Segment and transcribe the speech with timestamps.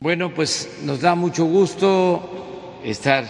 [0.00, 3.26] Bueno, pues nos da mucho gusto estar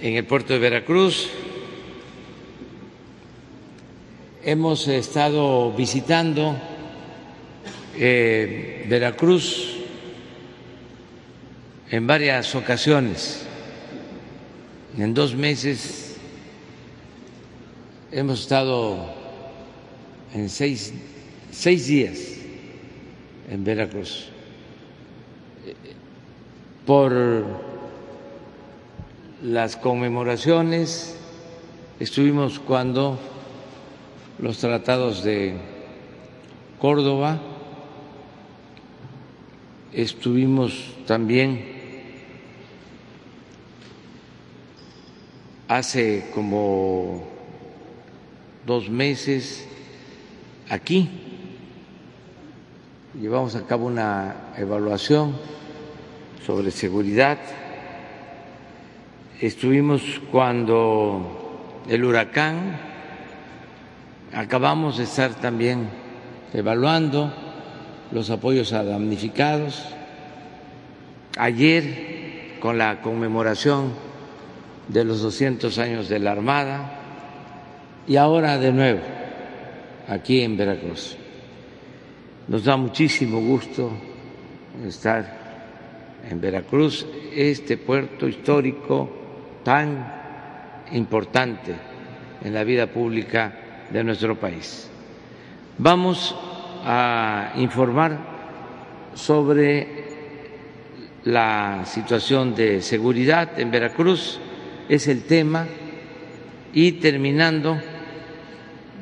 [0.00, 1.28] en el puerto de Veracruz.
[4.42, 6.56] Hemos estado visitando
[7.98, 9.76] eh, Veracruz
[11.90, 13.44] en varias ocasiones.
[14.96, 16.16] En dos meses
[18.10, 19.14] hemos estado
[20.32, 20.94] en seis,
[21.50, 22.18] seis días
[23.50, 24.31] en Veracruz
[26.86, 27.44] por
[29.42, 31.16] las conmemoraciones,
[32.00, 33.18] estuvimos cuando
[34.38, 35.56] los tratados de
[36.78, 37.40] Córdoba,
[39.92, 41.64] estuvimos también
[45.68, 47.22] hace como
[48.66, 49.66] dos meses
[50.68, 51.08] aquí,
[53.20, 55.34] llevamos a cabo una evaluación
[56.46, 57.38] sobre seguridad.
[59.40, 62.78] Estuvimos cuando el huracán,
[64.32, 65.88] acabamos de estar también
[66.52, 67.32] evaluando
[68.10, 69.84] los apoyos a damnificados.
[71.38, 73.92] Ayer, con la conmemoración
[74.88, 76.98] de los 200 años de la Armada,
[78.06, 79.00] y ahora de nuevo,
[80.08, 81.16] aquí en Veracruz.
[82.48, 83.90] Nos da muchísimo gusto
[84.84, 85.41] estar
[86.28, 89.08] en Veracruz, este puerto histórico
[89.64, 90.22] tan
[90.92, 91.74] importante
[92.42, 93.52] en la vida pública
[93.90, 94.88] de nuestro país.
[95.78, 96.34] Vamos
[96.84, 98.18] a informar
[99.14, 100.02] sobre
[101.24, 104.40] la situación de seguridad en Veracruz,
[104.88, 105.66] es el tema,
[106.72, 107.78] y terminando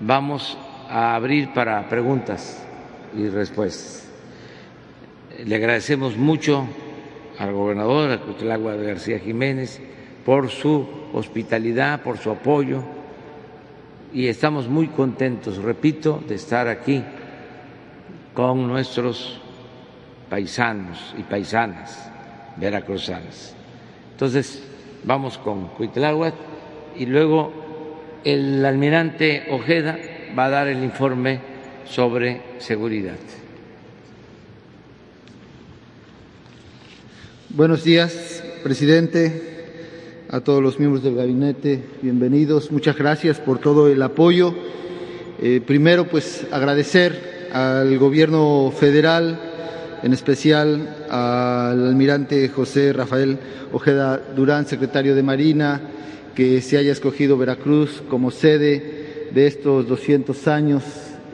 [0.00, 2.62] vamos a abrir para preguntas
[3.16, 4.08] y respuestas.
[5.44, 6.66] Le agradecemos mucho
[7.40, 9.80] al gobernador, a Cutlagua García Jiménez,
[10.24, 12.82] por su hospitalidad, por su apoyo
[14.12, 17.02] y estamos muy contentos, repito, de estar aquí
[18.34, 19.40] con nuestros
[20.28, 22.10] paisanos y paisanas
[22.56, 23.54] veracruzanas.
[24.12, 24.62] Entonces,
[25.04, 26.34] vamos con Cuitláhuac
[26.96, 27.52] y luego
[28.22, 29.98] el almirante Ojeda
[30.38, 31.40] va a dar el informe
[31.86, 33.16] sobre seguridad.
[37.52, 39.42] Buenos días, presidente,
[40.28, 42.70] a todos los miembros del gabinete, bienvenidos.
[42.70, 44.54] Muchas gracias por todo el apoyo.
[45.42, 49.40] Eh, primero, pues agradecer al gobierno federal,
[50.04, 53.36] en especial al almirante José Rafael
[53.72, 55.80] Ojeda Durán, secretario de Marina,
[56.36, 60.84] que se haya escogido Veracruz como sede de estos 200 años.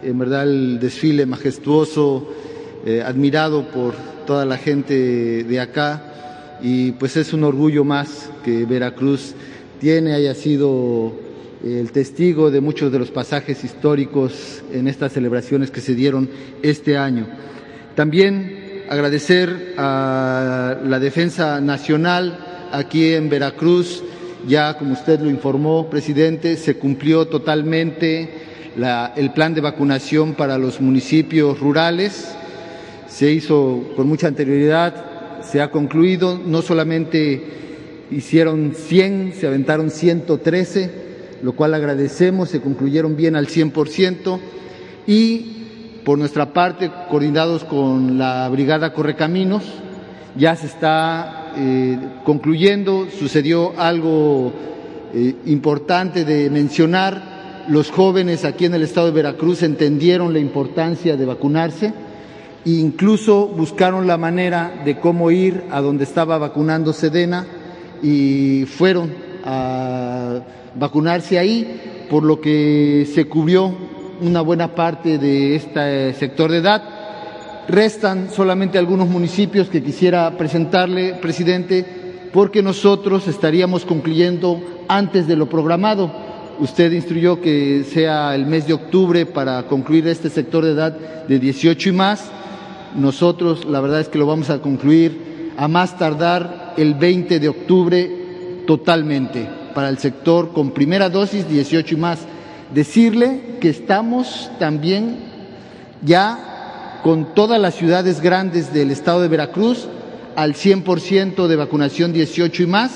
[0.02, 2.32] En verdad, el desfile majestuoso,
[2.86, 3.94] eh, admirado por
[4.26, 6.05] toda la gente de acá
[6.62, 9.34] y pues es un orgullo más que Veracruz
[9.80, 11.12] tiene, haya sido
[11.64, 16.28] el testigo de muchos de los pasajes históricos en estas celebraciones que se dieron
[16.62, 17.26] este año.
[17.94, 24.02] También agradecer a la Defensa Nacional aquí en Veracruz,
[24.46, 28.30] ya como usted lo informó, presidente, se cumplió totalmente
[29.16, 32.36] el plan de vacunación para los municipios rurales
[33.16, 35.15] se hizo con mucha anterioridad,
[35.50, 37.42] se ha concluido, no solamente
[38.10, 40.90] hicieron 100, se aventaron 113,
[41.42, 44.38] lo cual agradecemos, se concluyeron bien al 100%
[45.06, 45.52] y
[46.04, 49.64] por nuestra parte, coordinados con la Brigada Correcaminos,
[50.36, 54.52] ya se está eh, concluyendo, sucedió algo
[55.12, 61.16] eh, importante de mencionar, los jóvenes aquí en el estado de Veracruz entendieron la importancia
[61.16, 61.92] de vacunarse,
[62.66, 67.46] incluso buscaron la manera de cómo ir a donde estaba vacunando Sedena
[68.02, 70.40] y fueron a
[70.74, 73.72] vacunarse ahí, por lo que se cubrió
[74.20, 76.82] una buena parte de este sector de edad.
[77.68, 81.84] Restan solamente algunos municipios que quisiera presentarle, presidente,
[82.32, 86.10] porque nosotros estaríamos concluyendo antes de lo programado.
[86.58, 90.92] Usted instruyó que sea el mes de octubre para concluir este sector de edad
[91.28, 92.30] de 18 y más
[92.96, 97.48] nosotros la verdad es que lo vamos a concluir a más tardar el 20 de
[97.48, 98.10] octubre
[98.66, 102.20] totalmente para el sector con primera dosis 18 y más.
[102.74, 105.18] Decirle que estamos también
[106.02, 109.86] ya con todas las ciudades grandes del estado de Veracruz
[110.34, 112.92] al 100% de vacunación 18 y más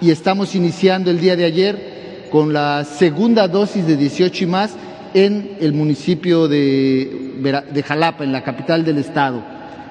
[0.00, 4.72] y estamos iniciando el día de ayer con la segunda dosis de 18 y más
[5.16, 7.38] en el municipio de,
[7.72, 9.42] de Jalapa, en la capital del estado.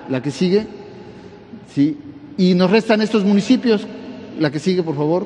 [0.07, 0.67] la que sigue,
[1.73, 1.97] ¿sí?
[2.37, 3.87] Y nos restan estos municipios,
[4.39, 5.25] la que sigue, por favor.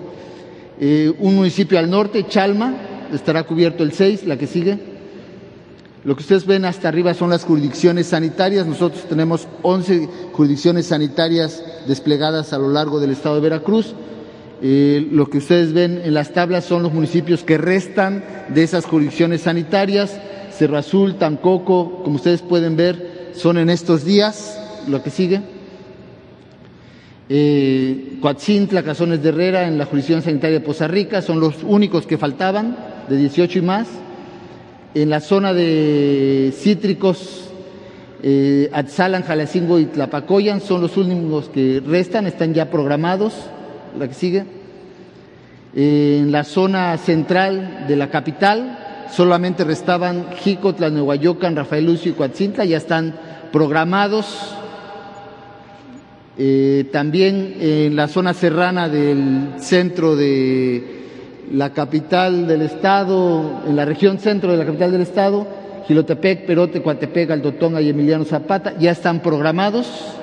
[0.79, 2.75] Eh, un municipio al norte, Chalma,
[3.13, 4.79] estará cubierto el 6, la que sigue.
[6.05, 8.65] Lo que ustedes ven hasta arriba son las jurisdicciones sanitarias.
[8.65, 13.93] Nosotros tenemos 11 jurisdicciones sanitarias desplegadas a lo largo del estado de Veracruz.
[14.61, 18.85] Eh, lo que ustedes ven en las tablas son los municipios que restan de esas
[18.85, 20.19] jurisdicciones sanitarias.
[20.51, 24.55] Cerro Azul, Tamcoco, como ustedes pueden ver, son en estos días.
[24.87, 25.41] Lo que sigue.
[27.29, 32.07] Eh, Coatzintla, Cazones de Herrera, en la jurisdicción sanitaria de Poza Rica, son los únicos
[32.07, 32.75] que faltaban,
[33.07, 33.87] de 18 y más.
[34.95, 37.49] En la zona de cítricos,
[38.23, 39.23] eh, Atzalan,
[39.79, 43.33] y Tlapacoyan son los únicos que restan, están ya programados.
[43.97, 44.45] La que sigue.
[45.75, 52.65] En la zona central de la capital solamente restaban Jicotla, Nehuayocan, Rafael Lucio y Coatzintla,
[52.65, 53.13] ya están
[53.51, 54.55] programados
[56.37, 60.99] eh, también en la zona serrana del centro de
[61.51, 65.47] la capital del estado, en la región centro de la capital del estado,
[65.87, 70.15] Gilotepec, Perote, Coatepec, Aldotonga y Emiliano Zapata, ya están programados.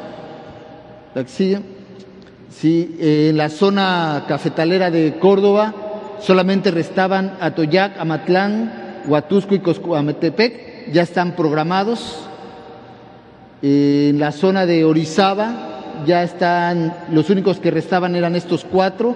[2.60, 5.74] Sí, en la zona cafetalera de Córdoba
[6.20, 12.26] solamente restaban Atoyac, Amatlán, Huatusco y Coscuametepec, ya están programados.
[13.60, 19.14] En la zona de Orizaba ya están, los únicos que restaban eran estos cuatro.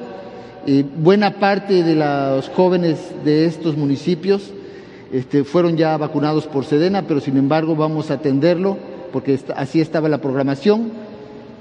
[0.67, 4.51] Eh, buena parte de los jóvenes de estos municipios
[5.15, 8.77] este, fueron ya vacunados por Sedena, pero sin embargo vamos a atenderlo
[9.15, 10.93] porque así estaba la programación.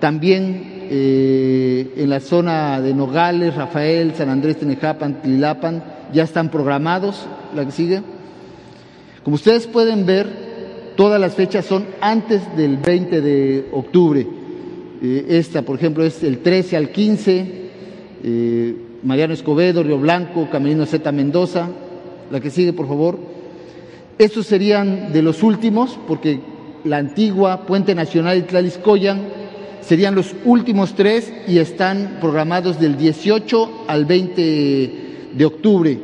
[0.02, 7.27] También eh, en la zona de Nogales, Rafael, San Andrés, Tenejapan, Tlilapan, ya están programados.
[7.56, 8.01] La que sigue.
[9.24, 10.27] Como ustedes pueden ver,
[10.95, 14.25] todas las fechas son antes del 20 de octubre.
[15.01, 17.69] Eh, esta, por ejemplo, es el 13 al 15,
[18.24, 21.69] eh, Mariano Escobedo, Río Blanco, Camerino Z Mendoza,
[22.31, 23.18] la que sigue, por favor.
[24.18, 26.39] Estos serían de los últimos, porque
[26.83, 29.21] la antigua Puente Nacional y Tlaliscoyan
[29.81, 36.00] serían los últimos tres y están programados del 18 al 20 de octubre.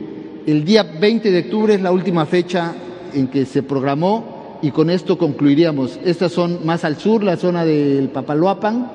[0.45, 2.73] El día 20 de octubre es la última fecha
[3.13, 5.99] en que se programó y con esto concluiríamos.
[6.03, 8.91] Estas son más al sur, la zona del Papaloapan,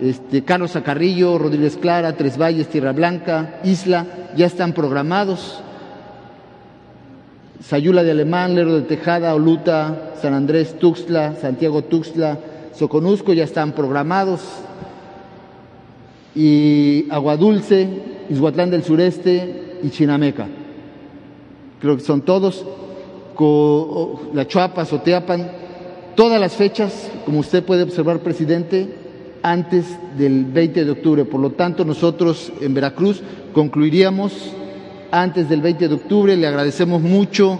[0.00, 4.06] este, Carlos Acarrillo, Rodríguez Clara, Tres Valles, Tierra Blanca, Isla,
[4.36, 5.62] ya están programados.
[7.62, 12.38] Sayula de Alemán, Lerdo de Tejada, Oluta, San Andrés, Tuxtla, Santiago Tuxtla,
[12.80, 14.40] Soconusco ya están programados.
[16.34, 17.86] Y Aguadulce,
[18.30, 20.48] Izhuatlán del Sureste y Chinameca.
[21.78, 22.64] Creo que son todos
[24.32, 25.50] la Chuapa, Soteapan,
[26.14, 28.88] todas las fechas, como usted puede observar, presidente,
[29.42, 29.84] antes
[30.16, 31.24] del 20 de octubre.
[31.26, 33.20] Por lo tanto, nosotros en Veracruz
[33.52, 34.32] concluiríamos
[35.10, 36.34] antes del 20 de octubre.
[36.34, 37.58] Le agradecemos mucho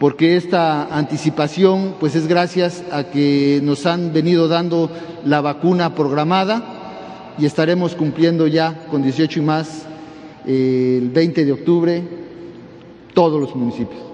[0.00, 4.90] porque esta anticipación pues es gracias a que nos han venido dando
[5.24, 9.86] la vacuna programada y estaremos cumpliendo ya con 18 y más
[10.46, 12.02] eh, el 20 de octubre
[13.14, 14.04] todos los municipios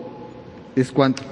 [0.77, 1.23] es cuánto.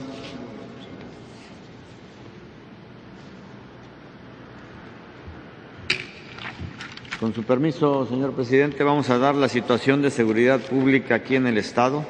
[7.21, 11.49] Con su permiso, señor presidente, vamos a dar la situación de seguridad pública aquí en
[11.49, 12.05] el Estado.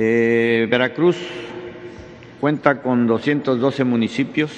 [0.00, 1.16] Eh, Veracruz
[2.40, 4.52] cuenta con 212 municipios,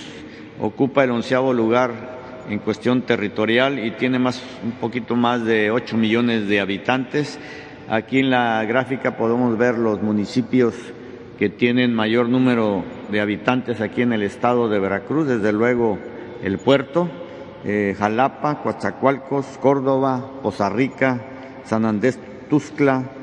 [0.61, 5.97] ocupa el onceavo lugar en cuestión territorial y tiene más, un poquito más de 8
[5.97, 7.39] millones de habitantes.
[7.89, 10.75] Aquí en la gráfica podemos ver los municipios
[11.39, 15.99] que tienen mayor número de habitantes aquí en el estado de Veracruz, desde luego
[16.45, 17.09] el puerto,
[17.65, 21.23] eh, Jalapa, Coatzacoalcos, Córdoba, Poza Rica,
[21.65, 22.21] San Andrés
[22.51, 23.20] Tuzcla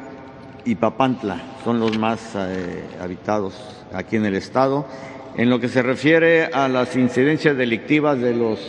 [0.68, 3.56] y Papantla son los más eh, habitados
[3.94, 4.86] aquí en el estado.
[5.38, 8.60] En lo que se refiere a las incidencias delictivas de los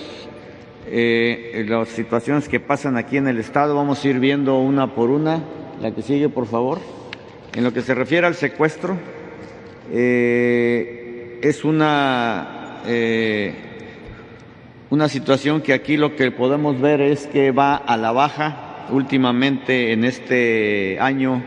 [0.86, 5.10] eh, las situaciones que pasan aquí en el estado, vamos a ir viendo una por
[5.10, 5.42] una.
[5.82, 6.78] La que sigue, por favor.
[7.54, 8.96] En lo que se refiere al secuestro,
[9.92, 13.54] eh, es una, eh,
[14.90, 19.92] una situación que aquí lo que podemos ver es que va a la baja últimamente
[19.92, 21.42] en este año.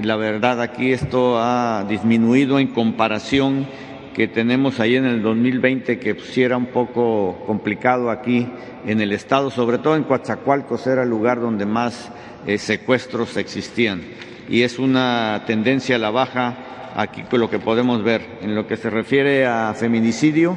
[0.00, 3.66] La verdad aquí esto ha disminuido en comparación
[4.14, 8.46] que tenemos ahí en el 2020 que pues, era un poco complicado aquí
[8.86, 12.10] en el estado, sobre todo en Coatzacoalcos era el lugar donde más
[12.46, 14.02] eh, secuestros existían
[14.48, 18.38] y es una tendencia a la baja aquí con lo que podemos ver.
[18.42, 20.56] En lo que se refiere a feminicidio,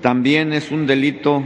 [0.00, 1.42] también es un delito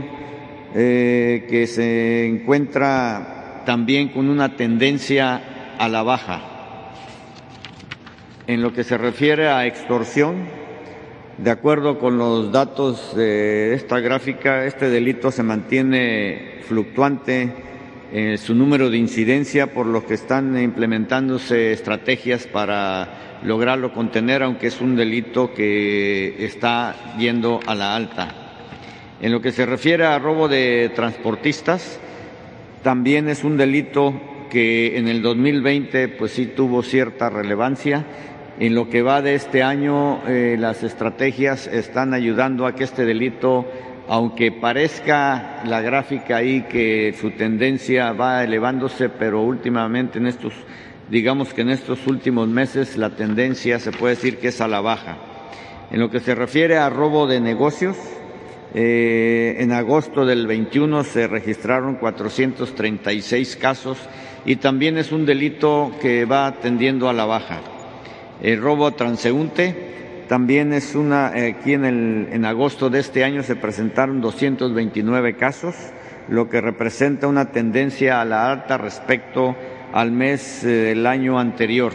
[0.73, 6.56] eh, que se encuentra también con una tendencia a la baja.
[8.47, 10.45] En lo que se refiere a extorsión,
[11.37, 17.51] de acuerdo con los datos de esta gráfica, este delito se mantiene fluctuante
[18.13, 24.67] en su número de incidencia, por lo que están implementándose estrategias para lograrlo contener, aunque
[24.67, 28.33] es un delito que está yendo a la alta.
[29.19, 31.99] En lo que se refiere a robo de transportistas,
[32.81, 38.05] también es un delito que en el 2020 pues sí tuvo cierta relevancia
[38.59, 43.05] en lo que va de este año, eh, las estrategias están ayudando a que este
[43.05, 43.65] delito,
[44.07, 50.53] aunque parezca la gráfica ahí que su tendencia va elevándose, pero últimamente en estos,
[51.09, 54.81] digamos que en estos últimos meses la tendencia se puede decir que es a la
[54.81, 55.17] baja.
[55.91, 57.95] En lo que se refiere a robo de negocios,
[58.73, 63.99] eh, en agosto del 21 se registraron 436 casos
[64.45, 67.76] y también es un delito que va tendiendo a la baja.
[68.41, 69.75] El robo transeúnte
[70.27, 75.35] también es una, eh, aquí en, el, en agosto de este año se presentaron 229
[75.37, 75.75] casos,
[76.27, 79.55] lo que representa una tendencia a la alta respecto
[79.93, 81.93] al mes eh, del año anterior,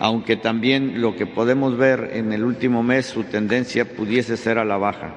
[0.00, 4.64] aunque también lo que podemos ver en el último mes su tendencia pudiese ser a
[4.64, 5.12] la baja.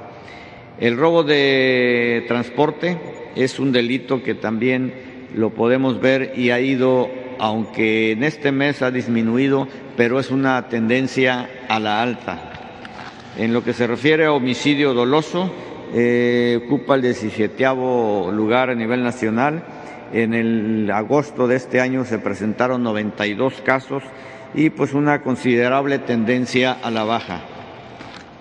[0.79, 2.97] El robo de transporte
[3.35, 4.93] es un delito que también
[5.33, 9.67] lo podemos ver y ha ido aunque en este mes ha disminuido,
[9.97, 12.49] pero es una tendencia a la alta.
[13.37, 15.51] En lo que se refiere a homicidio doloso,
[15.93, 17.65] eh, ocupa el 17
[18.31, 19.63] lugar a nivel nacional.
[20.11, 24.03] En el agosto de este año se presentaron 92 casos
[24.53, 27.41] y pues una considerable tendencia a la baja.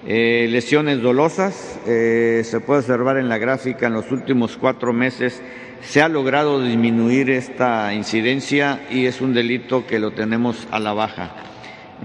[0.07, 5.43] Eh, lesiones dolosas, eh, se puede observar en la gráfica en los últimos cuatro meses
[5.83, 10.93] se ha logrado disminuir esta incidencia y es un delito que lo tenemos a la
[10.93, 11.31] baja.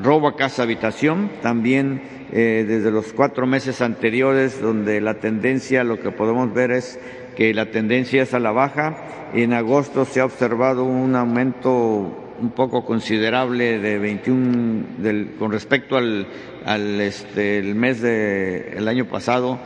[0.01, 2.01] Robo a casa habitación, también
[2.31, 6.99] eh, desde los cuatro meses anteriores, donde la tendencia, lo que podemos ver es
[7.35, 9.29] que la tendencia es a la baja.
[9.33, 15.95] En agosto se ha observado un aumento un poco considerable de 21 del, con respecto
[15.95, 16.27] al,
[16.65, 19.59] al este, el mes del el año pasado.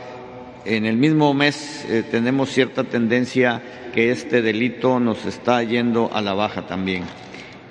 [0.68, 3.62] En el mismo mes eh, tenemos cierta tendencia
[3.94, 7.04] que este delito nos está yendo a la baja también.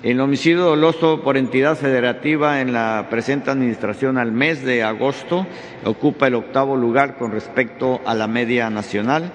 [0.02, 5.46] El homicidio doloso por entidad federativa en la presente administración al mes de agosto
[5.86, 9.32] ocupa el octavo lugar con respecto a la media nacional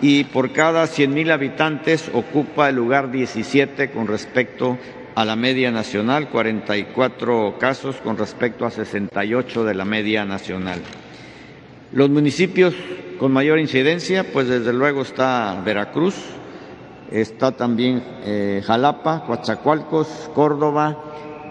[0.00, 4.78] y por cada 100.000 habitantes ocupa el lugar 17 con respecto
[5.16, 10.80] a la media nacional, 44 casos con respecto a 68 de la media nacional.
[11.92, 12.72] Los municipios
[13.18, 16.14] con mayor incidencia, pues desde luego está Veracruz,
[17.10, 21.02] está también eh, Jalapa, Coatzacoalcos, Córdoba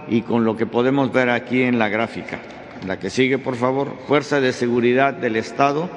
[0.08, 2.40] y con lo que podemos ver aquí en la gráfica.
[2.88, 5.90] La que sigue, por favor, Fuerza de Seguridad del Estado.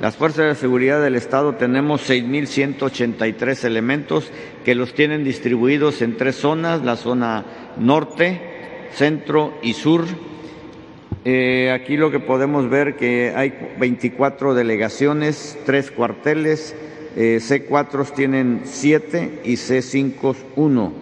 [0.00, 4.32] Las Fuerzas de Seguridad del Estado tenemos 6.183 elementos
[4.64, 7.44] que los tienen distribuidos en tres zonas, la zona
[7.78, 10.06] norte, centro y sur
[11.28, 16.76] eh, aquí lo que podemos ver que hay 24 delegaciones, tres cuarteles,
[17.16, 20.92] eh, C4 tienen 7 y C5 1.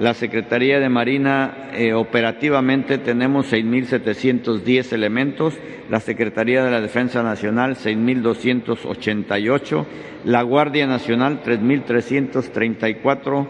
[0.00, 5.54] la Secretaría de Marina eh, operativamente tenemos 6.710 elementos,
[5.90, 9.84] la Secretaría de la Defensa Nacional 6.288,
[10.24, 13.46] la Guardia Nacional 3.334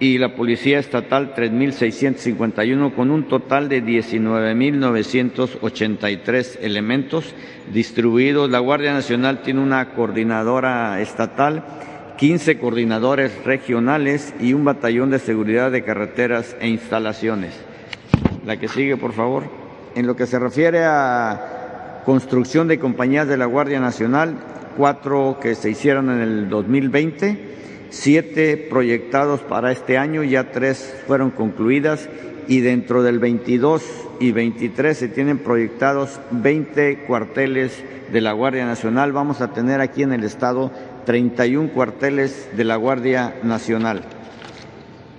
[0.00, 7.34] y la Policía Estatal 3.651 con un total de 19.983 elementos
[7.72, 8.48] distribuidos.
[8.50, 11.62] La Guardia Nacional tiene una coordinadora estatal
[12.16, 17.54] 15 coordinadores regionales y un batallón de seguridad de carreteras e instalaciones.
[18.46, 19.44] La que sigue, por favor.
[19.94, 24.36] En lo que se refiere a construcción de compañías de la Guardia Nacional,
[24.76, 27.38] cuatro que se hicieron en el 2020,
[27.90, 32.08] siete proyectados para este año, ya tres fueron concluidas
[32.46, 33.82] y dentro del 22
[34.20, 39.12] y 23 se tienen proyectados 20 cuarteles de la Guardia Nacional.
[39.12, 40.70] Vamos a tener aquí en el Estado
[41.04, 44.02] 31 cuarteles de la Guardia Nacional.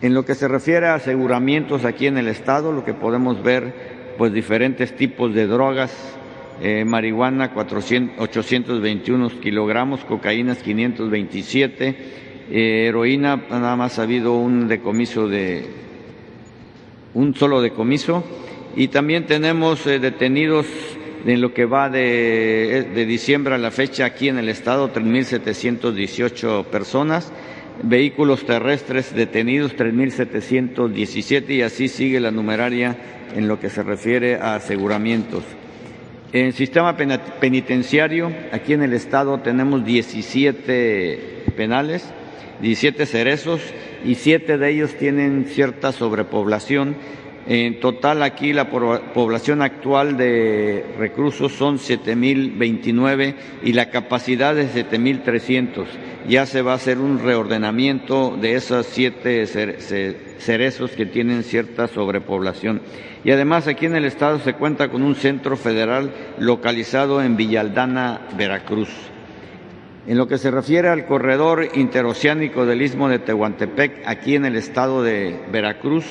[0.02, 4.14] En lo que se refiere a aseguramientos aquí en el Estado, lo que podemos ver,
[4.18, 5.92] pues diferentes tipos de drogas,
[6.62, 11.96] eh, marihuana 400, 821 kilogramos, cocaína 527,
[12.50, 15.66] eh, heroína nada más ha habido un decomiso de
[17.14, 18.24] un solo decomiso
[18.76, 20.66] y también tenemos eh, detenidos
[21.26, 26.66] en lo que va de, de, diciembre a la fecha aquí en el estado 3.718
[26.66, 27.32] personas,
[27.82, 32.98] vehículos terrestres detenidos 3.717 y así sigue la numeraria
[33.36, 35.44] en lo que se refiere a aseguramientos.
[36.32, 42.14] En sistema penitenciario, aquí en el estado tenemos 17 penales,
[42.62, 43.62] 17 cerezos
[44.04, 46.98] y siete de ellos tienen cierta sobrepoblación.
[47.48, 55.86] En total aquí la población actual de reclusos son 7.029 y la capacidad es 7.300.
[56.28, 59.46] Ya se va a hacer un reordenamiento de esos siete
[60.40, 62.82] cerezos que tienen cierta sobrepoblación.
[63.24, 68.22] Y además aquí en el estado se cuenta con un centro federal localizado en Villaldana,
[68.36, 68.90] Veracruz.
[70.08, 74.56] En lo que se refiere al corredor interoceánico del istmo de Tehuantepec, aquí en el
[74.56, 76.06] estado de Veracruz,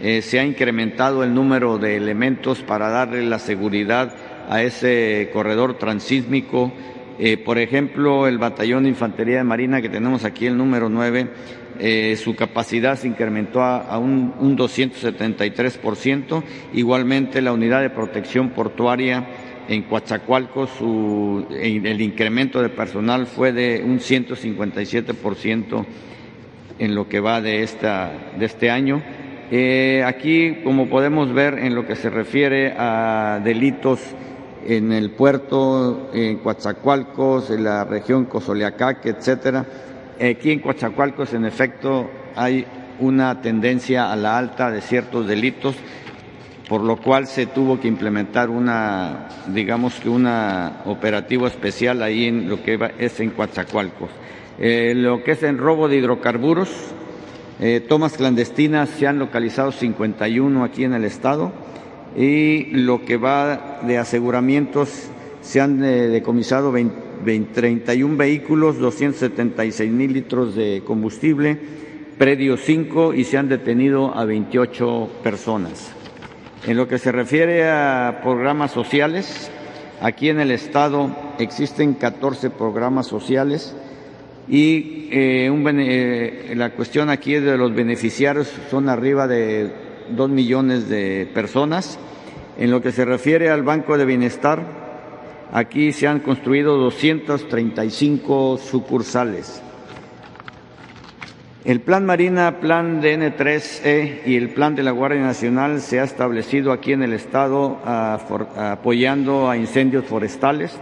[0.00, 4.14] eh, se ha incrementado el número de elementos para darle la seguridad
[4.48, 6.72] a ese corredor transísmico.
[7.18, 11.28] Eh, por ejemplo, el batallón de infantería de marina que tenemos aquí, el número 9,
[11.78, 16.42] eh, su capacidad se incrementó a, un, un 273%.
[16.72, 19.26] Igualmente, la unidad de protección portuaria
[19.68, 25.86] en Coatzacoalcos el incremento de personal fue de un 157%
[26.78, 29.02] en lo que va de, esta, de este año.
[29.54, 34.00] Eh, aquí, como podemos ver, en lo que se refiere a delitos
[34.66, 39.66] en el puerto, en Coatzacoalcos, en la región Cozoleacaque, etcétera,
[40.18, 42.64] aquí en Coatzacoalcos, en efecto, hay
[42.98, 45.76] una tendencia a la alta de ciertos delitos
[46.72, 52.48] por lo cual se tuvo que implementar una, digamos que una operativo especial ahí en
[52.48, 54.08] lo que es en Coatzacoalcos.
[54.58, 56.70] Eh, lo que es en robo de hidrocarburos,
[57.60, 61.52] eh, tomas clandestinas se han localizado 51 aquí en el estado
[62.16, 64.88] y lo que va de aseguramientos
[65.40, 71.58] se han eh, decomisado 31 vehículos, 276 mil litros de combustible,
[72.18, 75.92] predio 5 y se han detenido a 28 personas.
[76.66, 79.50] En lo que se refiere a programas sociales,
[80.00, 83.74] aquí en el Estado existen 14 programas sociales
[84.48, 89.70] y eh, eh, la cuestión aquí de los beneficiarios son arriba de
[90.10, 91.98] 2 millones de personas.
[92.58, 94.60] En lo que se refiere al Banco de Bienestar,
[95.52, 99.62] aquí se han construido 235 sucursales.
[101.64, 106.72] El Plan Marina, Plan DN3E y el Plan de la Guardia Nacional se ha establecido
[106.72, 110.76] aquí en el Estado apoyando a incendios forestales,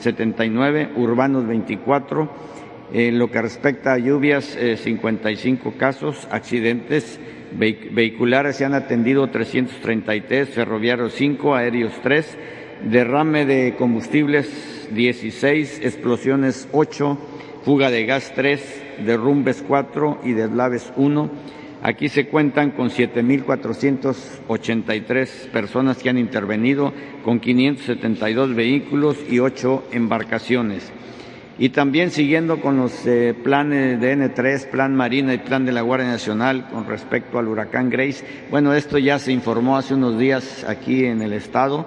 [0.00, 2.28] 79, urbanos 24,
[2.94, 7.20] en lo que respecta a lluvias, 55 eh, casos, accidentes
[7.58, 12.38] vehiculares se han atendido 333, ferroviarios 5, aéreos 3,
[12.88, 17.18] derrame de combustibles 16, explosiones 8,
[17.64, 21.30] fuga de gas 3, derrumbes 4 y deslaves 1.
[21.82, 26.92] Aquí se cuentan con 7.483 personas que han intervenido,
[27.24, 30.92] con 572 vehículos y 8 embarcaciones.
[31.58, 35.82] Y también siguiendo con los eh, planes de N3, Plan Marina y Plan de la
[35.82, 38.24] Guardia Nacional con respecto al huracán Grace.
[38.50, 41.86] Bueno, esto ya se informó hace unos días aquí en el Estado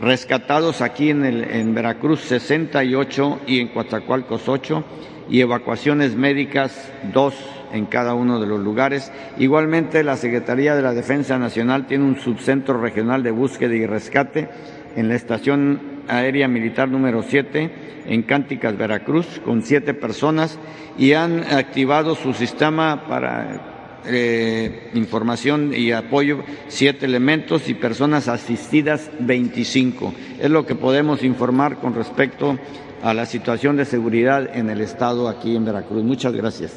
[0.00, 4.84] rescatados aquí en, el, en Veracruz 68 y en Coatzacoalcos 8
[5.30, 7.34] y evacuaciones médicas 2
[7.72, 9.12] en cada uno de los lugares.
[9.38, 14.48] Igualmente, la Secretaría de la Defensa Nacional tiene un subcentro regional de búsqueda y rescate
[14.96, 17.70] en la Estación Aérea Militar número 7
[18.06, 20.58] en Cánticas, Veracruz, con siete personas
[20.96, 29.10] y han activado su sistema para eh, información y apoyo siete elementos y personas asistidas
[29.20, 30.14] 25.
[30.40, 32.58] Es lo que podemos informar con respecto
[33.02, 36.02] a la situación de seguridad en el Estado aquí en Veracruz.
[36.02, 36.72] Muchas gracias.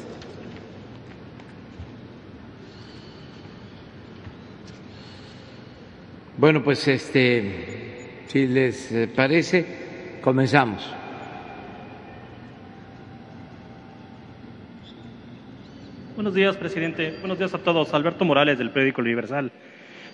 [6.38, 11.01] Bueno, pues este, si les parece, comenzamos.
[16.14, 17.14] Buenos días, presidente.
[17.20, 17.94] Buenos días a todos.
[17.94, 19.50] Alberto Morales, del periódico Universal.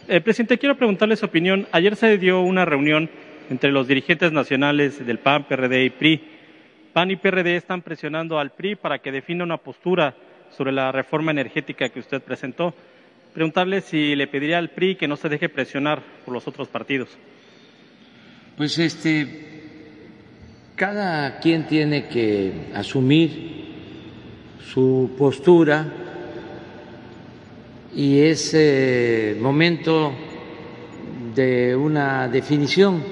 [0.06, 1.66] Eh, presidente, quiero preguntarle su opinión.
[1.72, 3.10] Ayer se dio una reunión
[3.50, 6.22] entre los dirigentes nacionales del PAN, PRD y PRI.
[6.92, 10.14] PAN y PRD están presionando al PRI para que defina una postura
[10.56, 12.72] sobre la reforma energética que usted presentó.
[13.34, 17.08] Preguntarle si le pediría al PRI que no se deje presionar por los otros partidos.
[18.56, 19.26] Pues este,
[20.76, 23.68] cada quien tiene que asumir
[24.72, 25.90] su postura
[27.94, 30.12] y es eh, momento
[31.34, 33.02] de una definición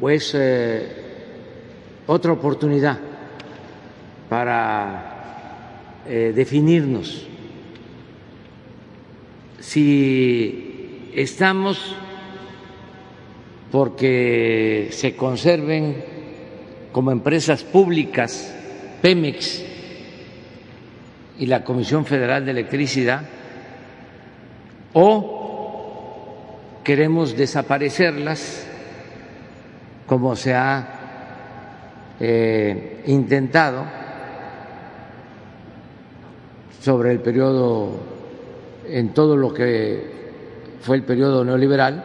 [0.00, 0.88] o es eh,
[2.06, 2.98] otra oportunidad
[4.28, 7.26] para eh, definirnos.
[9.60, 11.94] Si estamos
[13.70, 16.04] porque se conserven
[16.90, 18.54] como empresas públicas
[19.00, 19.64] Pemex
[21.38, 23.22] y la Comisión Federal de Electricidad
[24.92, 26.48] o
[26.82, 28.66] queremos desaparecerlas
[30.06, 30.88] como se ha
[32.18, 33.84] eh, intentado
[36.80, 37.90] sobre el periodo,
[38.86, 40.18] en todo lo que
[40.80, 42.02] fue el periodo neoliberal,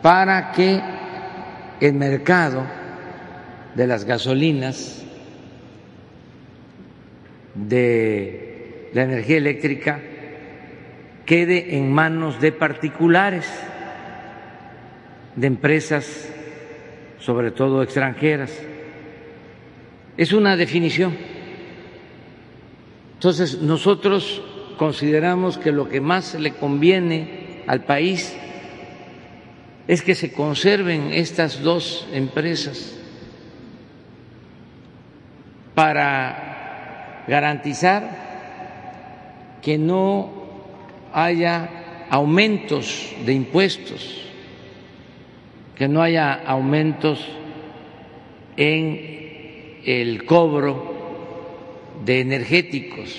[0.00, 0.80] para que
[1.80, 2.62] el mercado
[3.74, 5.04] de las gasolinas
[7.66, 10.00] de la energía eléctrica
[11.26, 13.46] quede en manos de particulares,
[15.36, 16.32] de empresas,
[17.18, 18.58] sobre todo extranjeras.
[20.16, 21.14] Es una definición.
[23.14, 24.42] Entonces, nosotros
[24.78, 28.34] consideramos que lo que más le conviene al país
[29.86, 32.94] es que se conserven estas dos empresas
[35.74, 36.47] para
[37.28, 38.26] garantizar
[39.60, 40.32] que no
[41.12, 44.24] haya aumentos de impuestos,
[45.76, 47.28] que no haya aumentos
[48.56, 50.96] en el cobro
[52.04, 53.14] de energéticos,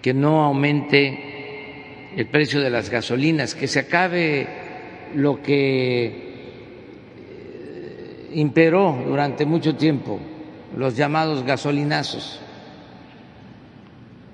[0.00, 4.46] que no aumente el precio de las gasolinas, que se acabe
[5.14, 6.12] lo que eh,
[8.34, 10.18] imperó durante mucho tiempo,
[10.76, 12.40] los llamados gasolinazos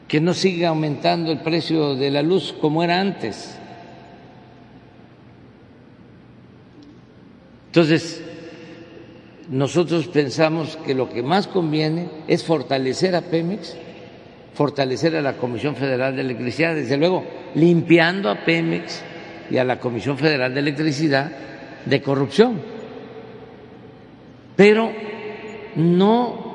[0.09, 3.59] que no siga aumentando el precio de la luz como era antes.
[7.67, 8.23] Entonces,
[9.51, 13.77] nosotros pensamos que lo que más conviene es fortalecer a Pemex,
[14.55, 19.03] fortalecer a la Comisión Federal de Electricidad, desde luego limpiando a Pemex
[19.51, 21.31] y a la Comisión Federal de Electricidad
[21.85, 22.61] de corrupción,
[24.57, 24.91] pero
[25.77, 26.47] no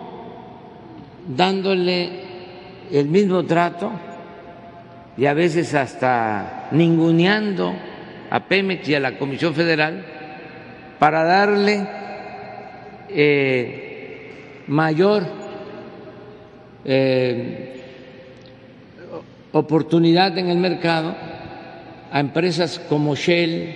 [1.27, 2.20] dándole
[2.91, 3.91] el mismo trato
[5.17, 7.73] y a veces hasta ninguneando
[8.29, 10.05] a Pemex y a la Comisión Federal
[10.99, 11.87] para darle
[13.09, 15.23] eh, mayor
[16.85, 17.81] eh,
[19.51, 21.15] oportunidad en el mercado
[22.11, 23.73] a empresas como Shell,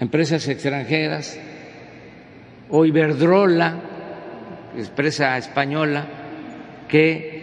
[0.00, 1.38] empresas extranjeras,
[2.70, 3.74] o Iberdrola,
[4.76, 6.06] empresa española,
[6.88, 7.37] que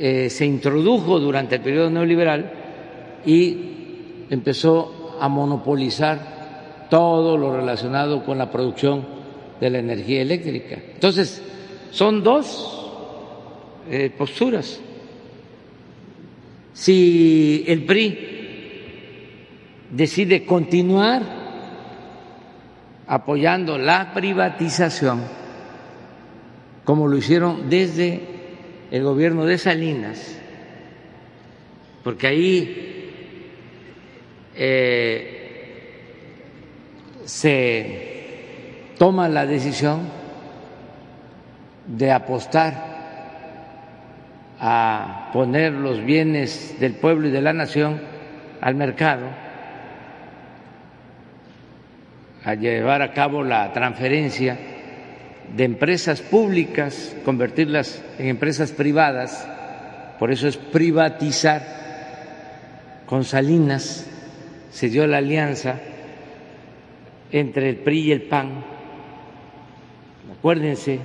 [0.00, 2.50] eh, se introdujo durante el periodo neoliberal
[3.26, 3.58] y
[4.30, 9.04] empezó a monopolizar todo lo relacionado con la producción
[9.60, 10.78] de la energía eléctrica.
[10.94, 11.42] Entonces,
[11.90, 12.86] son dos
[13.90, 14.80] eh, posturas.
[16.72, 18.18] Si el PRI
[19.90, 21.22] decide continuar
[23.06, 25.22] apoyando la privatización,
[26.84, 28.37] como lo hicieron desde
[28.90, 30.38] el gobierno de Salinas,
[32.02, 33.10] porque ahí
[34.56, 35.38] eh,
[37.24, 40.08] se toma la decisión
[41.86, 42.88] de apostar
[44.60, 48.00] a poner los bienes del pueblo y de la nación
[48.60, 49.26] al mercado,
[52.44, 54.58] a llevar a cabo la transferencia
[55.56, 59.46] de empresas públicas, convertirlas en empresas privadas,
[60.18, 61.78] por eso es privatizar.
[63.06, 64.06] Con Salinas
[64.70, 65.80] se dio la alianza
[67.32, 68.64] entre el PRI y el PAN.
[70.38, 71.00] Acuérdense,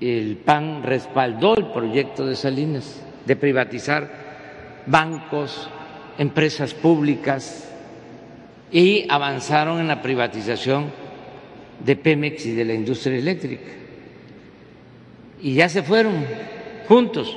[0.00, 4.08] el PAN respaldó el proyecto de Salinas de privatizar
[4.86, 5.68] bancos,
[6.18, 7.68] empresas públicas
[8.70, 11.05] y avanzaron en la privatización
[11.84, 13.70] de Pemex y de la industria eléctrica.
[15.42, 16.24] Y ya se fueron
[16.88, 17.36] juntos.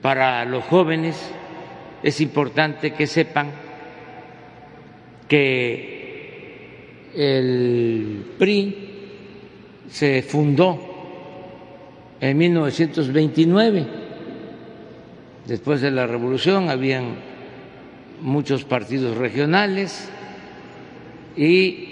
[0.00, 1.16] Para los jóvenes
[2.02, 3.50] es importante que sepan
[5.28, 5.92] que
[7.14, 8.88] el PRI
[9.88, 10.78] se fundó
[12.20, 13.86] en 1929.
[15.46, 17.16] Después de la revolución habían
[18.20, 20.10] muchos partidos regionales
[21.36, 21.88] y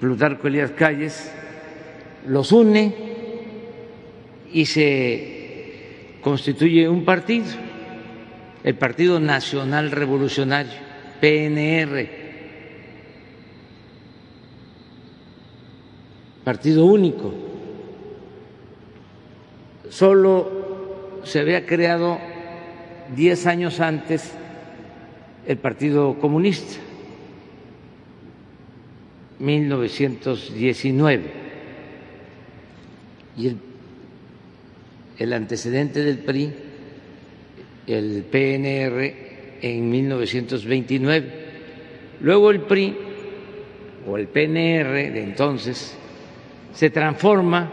[0.00, 1.32] Plutarco Elías Calles
[2.26, 2.94] los une
[4.52, 7.46] y se constituye un partido,
[8.62, 10.72] el Partido Nacional Revolucionario,
[11.20, 12.08] PNR,
[16.44, 17.32] partido único.
[19.88, 22.18] Solo se había creado
[23.14, 24.32] diez años antes
[25.46, 26.80] el Partido Comunista,
[29.42, 31.22] 1919,
[33.36, 33.56] y el
[35.22, 36.52] el antecedente del PRI,
[37.86, 39.14] el PNR,
[39.62, 41.32] en 1929.
[42.20, 42.96] Luego el PRI
[44.08, 45.96] o el PNR de entonces
[46.74, 47.70] se transforma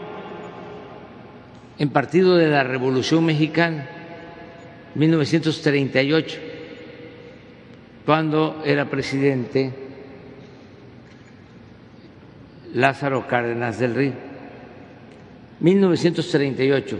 [1.78, 3.88] en Partido de la Revolución Mexicana,
[4.94, 6.38] 1938,
[8.04, 9.72] cuando era presidente
[12.74, 14.12] Lázaro Cárdenas del Río.
[15.60, 16.98] 1938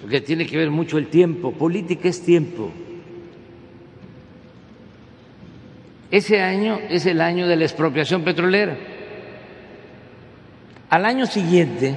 [0.00, 1.52] porque tiene que ver mucho el tiempo.
[1.52, 2.72] Política es tiempo.
[6.10, 8.76] Ese año es el año de la expropiación petrolera.
[10.88, 11.96] Al año siguiente,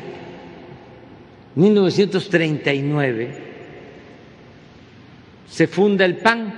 [1.55, 3.37] 1939,
[5.47, 6.53] se funda el PAN.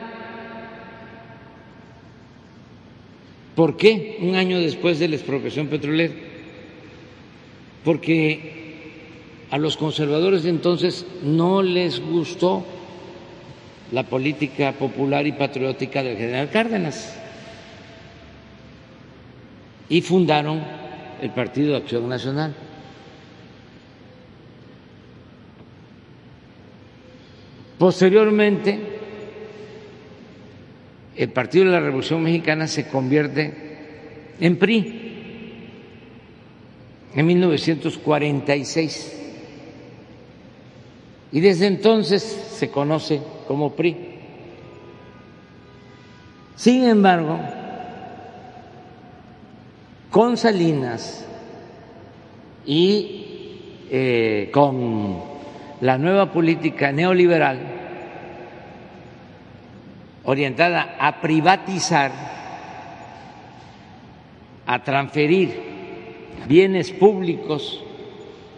[3.56, 6.14] ¿Por qué un año después de la expropiación petrolera?
[7.84, 8.56] Porque
[9.50, 12.66] a los conservadores de entonces no les gustó
[13.92, 17.18] la política popular y patriótica del general Cárdenas
[19.88, 20.62] y fundaron
[21.22, 22.54] el Partido de Acción Nacional.
[27.78, 28.80] Posteriormente,
[31.16, 33.54] el Partido de la Revolución Mexicana se convierte
[34.40, 35.02] en PRI
[37.16, 39.22] en 1946
[41.32, 43.96] y desde entonces se conoce como PRI.
[46.56, 47.40] Sin embargo,
[50.12, 51.26] con Salinas
[52.66, 53.26] y
[53.90, 55.20] eh, con
[55.82, 57.75] la nueva política neoliberal
[60.26, 62.12] orientada a privatizar,
[64.66, 65.54] a transferir
[66.48, 67.84] bienes públicos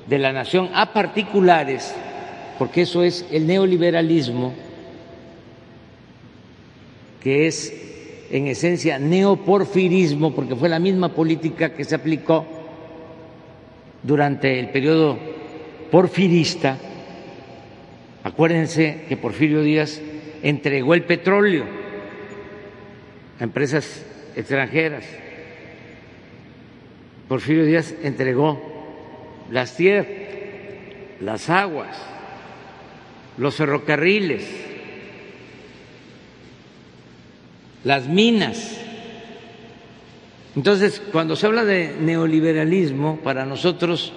[0.07, 1.93] de la nación a particulares,
[2.57, 4.53] porque eso es el neoliberalismo,
[7.21, 7.73] que es
[8.31, 12.45] en esencia neoporfirismo, porque fue la misma política que se aplicó
[14.03, 15.17] durante el periodo
[15.91, 16.77] porfirista.
[18.23, 20.01] Acuérdense que Porfirio Díaz
[20.43, 21.65] entregó el petróleo
[23.39, 25.05] a empresas extranjeras.
[27.27, 28.61] Porfirio Díaz entregó
[29.51, 30.07] las tierras,
[31.19, 31.97] las aguas,
[33.37, 34.45] los ferrocarriles,
[37.83, 38.79] las minas.
[40.55, 44.13] Entonces, cuando se habla de neoliberalismo, para nosotros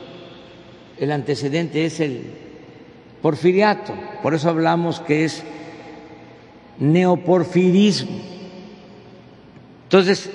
[0.99, 2.23] el antecedente es el
[3.23, 5.45] porfiriato, por eso hablamos que es
[6.81, 8.19] neoporfirismo.
[9.85, 10.31] Entonces,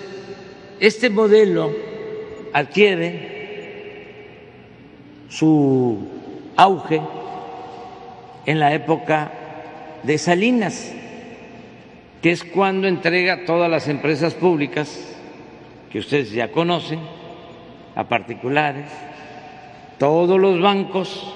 [0.79, 1.71] este modelo
[2.53, 3.36] adquiere
[5.29, 6.08] su
[6.55, 7.01] auge
[8.45, 9.31] en la época
[10.03, 10.93] de Salinas,
[12.21, 15.13] que es cuando entrega todas las empresas públicas
[15.91, 16.99] que ustedes ya conocen
[17.95, 18.88] a particulares,
[19.97, 21.34] todos los bancos,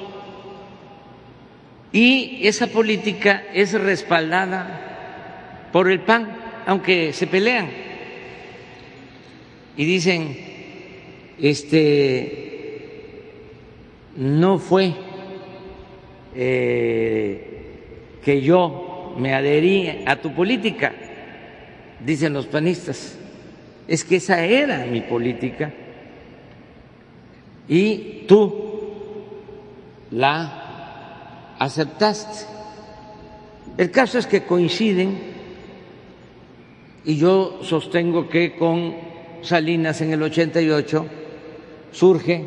[1.92, 4.89] y esa política es respaldada
[5.72, 6.30] por el PAN,
[6.66, 7.70] aunque se pelean.
[9.78, 10.38] Y dicen,
[11.40, 12.50] este,
[14.16, 14.94] no fue
[16.36, 20.94] eh, que yo me adherí a tu política,
[22.06, 23.18] dicen los panistas,
[23.88, 25.72] es que esa era mi política.
[27.68, 28.70] Y tú
[30.12, 32.46] la aceptaste.
[33.78, 35.29] El caso es que coinciden
[37.06, 38.96] y yo sostengo que con
[39.42, 41.06] Salinas en el 88
[41.92, 42.46] surge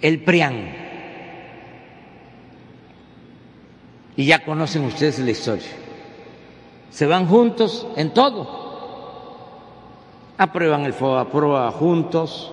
[0.00, 0.86] el PRIAN.
[4.16, 5.68] Y ya conocen ustedes la historia.
[6.90, 8.64] Se van juntos en todo.
[10.38, 12.50] Aprueban el FOBAPROA juntos.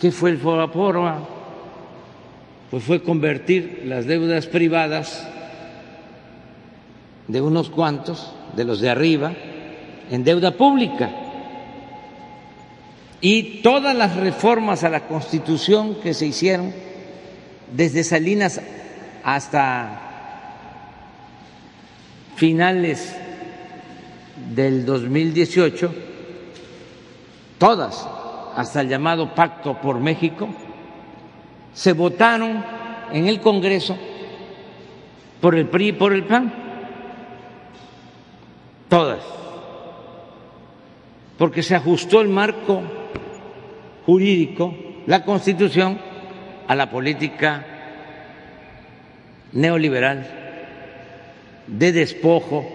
[0.00, 1.18] ¿Qué fue el FOBAPROA?
[2.70, 5.28] Pues fue convertir las deudas privadas
[7.28, 9.32] de unos cuantos, de los de arriba,
[10.10, 11.10] en deuda pública
[13.20, 16.74] y todas las reformas a la Constitución que se hicieron
[17.74, 18.60] desde Salinas
[19.22, 20.00] hasta
[22.36, 23.16] finales
[24.54, 25.94] del 2018,
[27.56, 28.06] todas,
[28.56, 30.48] hasta el llamado Pacto por México,
[31.72, 32.62] se votaron
[33.10, 33.96] en el Congreso
[35.40, 36.63] por el PRI y por el PAN.
[38.88, 39.22] Todas.
[41.38, 42.82] Porque se ajustó el marco
[44.06, 44.74] jurídico,
[45.06, 45.98] la Constitución,
[46.66, 47.66] a la política
[49.52, 50.26] neoliberal
[51.66, 52.66] de despojo,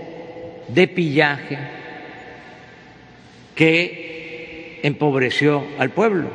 [0.68, 1.58] de pillaje,
[3.56, 6.30] que empobreció al pueblo.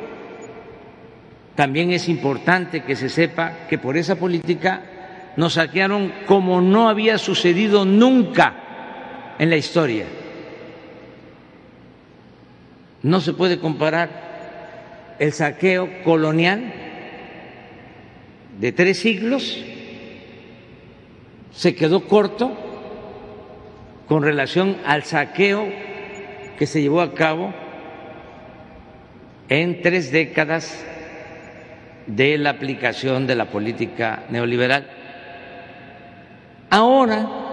[1.55, 4.81] También es importante que se sepa que por esa política
[5.37, 8.64] nos saquearon como no había sucedido nunca
[9.39, 10.05] en la historia.
[13.03, 16.73] No se puede comparar el saqueo colonial
[18.59, 19.63] de tres siglos
[21.55, 22.51] se quedó corto
[24.07, 25.67] con relación al saqueo
[26.59, 27.53] que se llevó a cabo
[29.49, 30.85] en tres décadas
[32.07, 34.87] de la aplicación de la política neoliberal.
[36.69, 37.44] Ahora,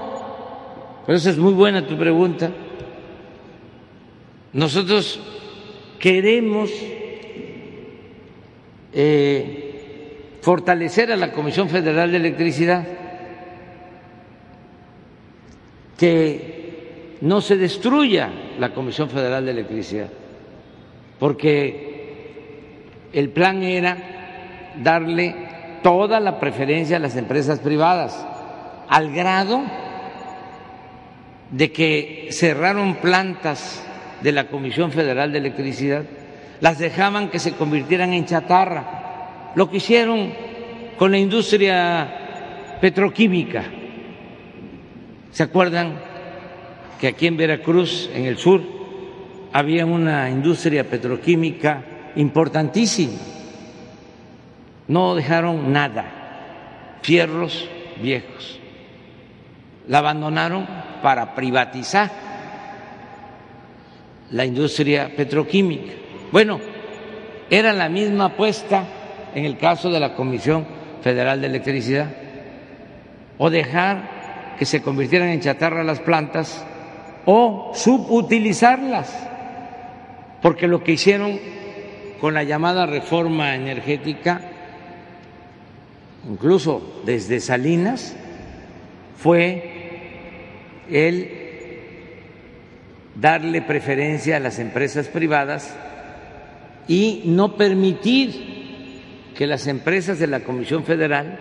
[1.07, 2.51] por eso es muy buena tu pregunta,
[4.53, 5.19] nosotros
[5.99, 6.71] queremos
[8.93, 12.87] eh, fortalecer a la Comisión Federal de Electricidad,
[15.97, 20.09] que no se destruya la Comisión Federal de Electricidad,
[21.19, 25.35] porque el plan era darle
[25.83, 28.27] toda la preferencia a las empresas privadas,
[28.89, 29.63] al grado
[31.53, 33.85] de que cerraron plantas
[34.23, 36.05] de la Comisión Federal de Electricidad
[36.61, 39.53] las dejaban que se convirtieran en chatarra.
[39.55, 40.33] Lo que hicieron
[40.99, 43.65] con la industria petroquímica.
[45.31, 45.95] ¿Se acuerdan
[47.01, 48.63] que aquí en Veracruz, en el sur,
[49.53, 51.85] había una industria petroquímica
[52.17, 53.19] importantísima?
[54.89, 57.69] No dejaron nada, fierros
[58.01, 58.61] viejos.
[59.89, 60.67] La abandonaron
[61.03, 62.11] para privatizar
[64.31, 65.93] la industria petroquímica.
[66.31, 66.59] Bueno,
[67.51, 68.85] era la misma apuesta
[69.35, 70.67] en el caso de la Comisión
[71.03, 72.09] Federal de Electricidad,
[73.39, 76.65] o dejar que se convirtieran en chatarra las plantas
[77.25, 79.29] o subutilizarlas,
[80.41, 81.39] porque lo que hicieron
[82.21, 84.41] con la llamada reforma energética,
[86.29, 88.15] incluso desde Salinas,
[89.17, 89.72] fue
[90.93, 91.29] el
[93.15, 95.75] darle preferencia a las empresas privadas
[96.89, 101.39] y no permitir que las empresas de la Comisión Federal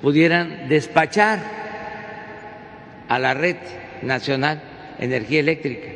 [0.00, 1.40] pudieran despachar
[3.08, 3.56] a la red
[4.02, 4.62] nacional
[4.98, 5.88] energía eléctrica.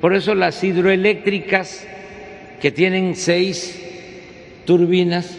[0.00, 1.86] Por eso las hidroeléctricas
[2.60, 3.82] que tienen seis
[4.64, 5.36] turbinas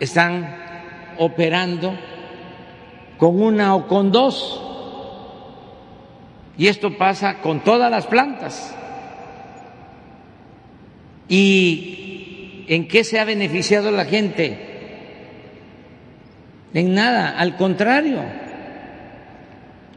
[0.00, 0.54] están
[1.18, 1.96] operando
[3.18, 4.60] con una o con dos.
[6.58, 8.74] Y esto pasa con todas las plantas.
[11.28, 14.58] ¿Y en qué se ha beneficiado la gente?
[16.72, 18.20] En nada, al contrario,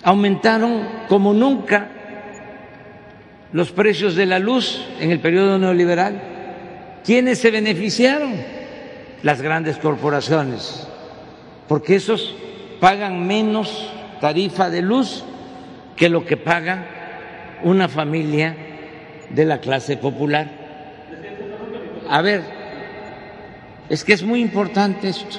[0.04, 1.90] aumentaron como nunca
[3.52, 6.22] los precios de la luz en el periodo neoliberal.
[7.04, 8.34] ¿Quiénes se beneficiaron?
[9.24, 10.88] Las grandes corporaciones,
[11.68, 12.36] porque esos
[12.80, 13.90] pagan menos
[14.22, 15.24] tarifa de luz
[15.96, 16.86] que lo que paga
[17.64, 18.56] una familia
[19.30, 20.50] de la clase popular.
[22.10, 22.42] A ver,
[23.90, 25.38] es que es muy importante esto,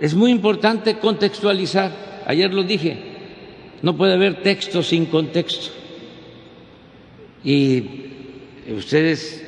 [0.00, 1.90] es muy importante contextualizar,
[2.26, 2.98] ayer lo dije,
[3.82, 5.72] no puede haber texto sin contexto.
[7.42, 7.84] Y
[8.74, 9.44] ustedes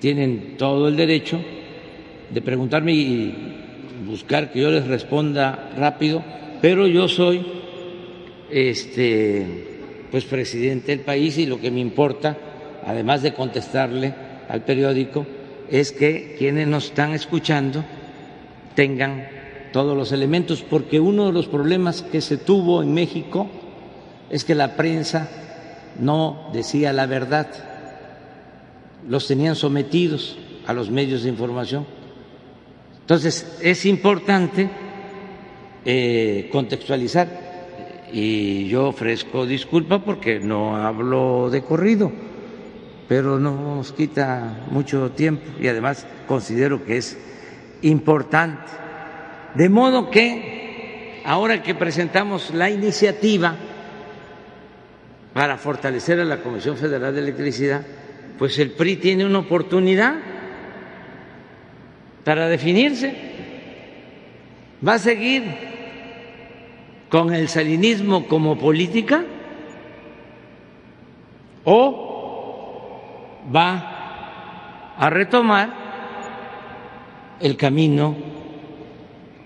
[0.00, 1.40] tienen todo el derecho
[2.30, 3.61] de preguntarme y
[4.12, 6.22] buscar que yo les responda rápido,
[6.60, 7.46] pero yo soy
[8.50, 9.78] este
[10.10, 12.36] pues presidente del país y lo que me importa,
[12.86, 14.12] además de contestarle
[14.50, 15.24] al periódico,
[15.70, 17.82] es que quienes nos están escuchando
[18.74, 19.28] tengan
[19.72, 23.48] todos los elementos, porque uno de los problemas que se tuvo en México
[24.28, 25.30] es que la prensa
[25.98, 27.48] no decía la verdad,
[29.08, 30.36] los tenían sometidos
[30.66, 32.01] a los medios de información
[33.12, 34.70] entonces, es importante
[35.84, 42.10] eh, contextualizar y yo ofrezco disculpa porque no hablo de corrido,
[43.08, 47.18] pero no nos quita mucho tiempo y además considero que es
[47.82, 48.72] importante.
[49.56, 53.56] De modo que ahora que presentamos la iniciativa
[55.34, 57.82] para fortalecer a la Comisión Federal de Electricidad,
[58.38, 60.31] pues el PRI tiene una oportunidad
[62.24, 63.14] para definirse.
[64.86, 65.44] ¿Va a seguir
[67.08, 69.24] con el salinismo como política
[71.64, 75.82] o va a retomar
[77.40, 78.16] el camino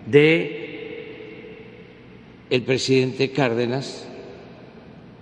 [0.07, 0.63] de
[2.49, 4.07] el presidente Cárdenas,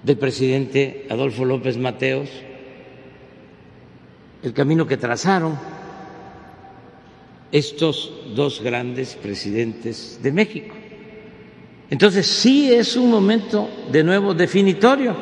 [0.03, 2.29] del presidente Adolfo López Mateos,
[4.43, 5.59] el camino que trazaron
[7.55, 10.75] estos dos grandes presidentes de México.
[11.89, 15.15] Entonces sí es un momento de nuevo definitorio.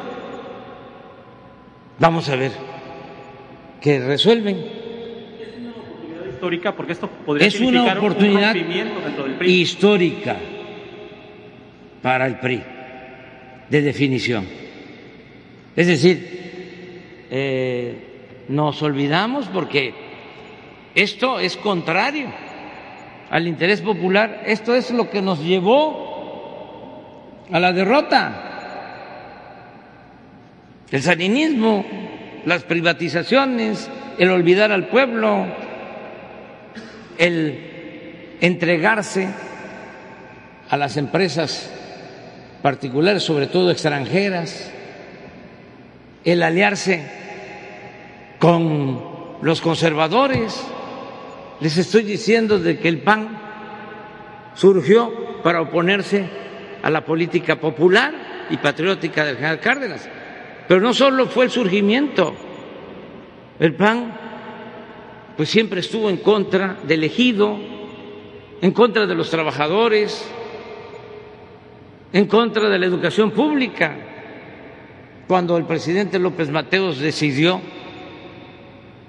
[1.98, 2.52] Vamos a ver
[3.82, 4.56] qué resuelven.
[4.56, 8.54] Es una oportunidad histórica porque esto podría es una oportunidad
[9.42, 10.38] histórica
[12.00, 12.62] para el PRI
[13.68, 14.46] de definición.
[15.76, 17.94] Es decir, eh,
[18.48, 20.01] nos olvidamos porque
[20.94, 22.30] esto es contrario
[23.30, 28.48] al interés popular, esto es lo que nos llevó a la derrota.
[30.90, 31.86] El saninismo,
[32.44, 35.46] las privatizaciones, el olvidar al pueblo,
[37.16, 39.28] el entregarse
[40.68, 41.72] a las empresas
[42.60, 44.70] particulares, sobre todo extranjeras,
[46.24, 47.02] el aliarse
[48.38, 49.02] con
[49.40, 50.62] los conservadores
[51.60, 53.28] les estoy diciendo de que el PAN
[54.54, 56.28] surgió para oponerse
[56.82, 60.08] a la política popular y patriótica del general Cárdenas.
[60.66, 62.34] Pero no solo fue el surgimiento,
[63.58, 64.12] el PAN
[65.36, 67.58] pues siempre estuvo en contra del ejido,
[68.60, 70.28] en contra de los trabajadores,
[72.12, 73.96] en contra de la educación pública.
[75.26, 77.60] Cuando el presidente López Mateos decidió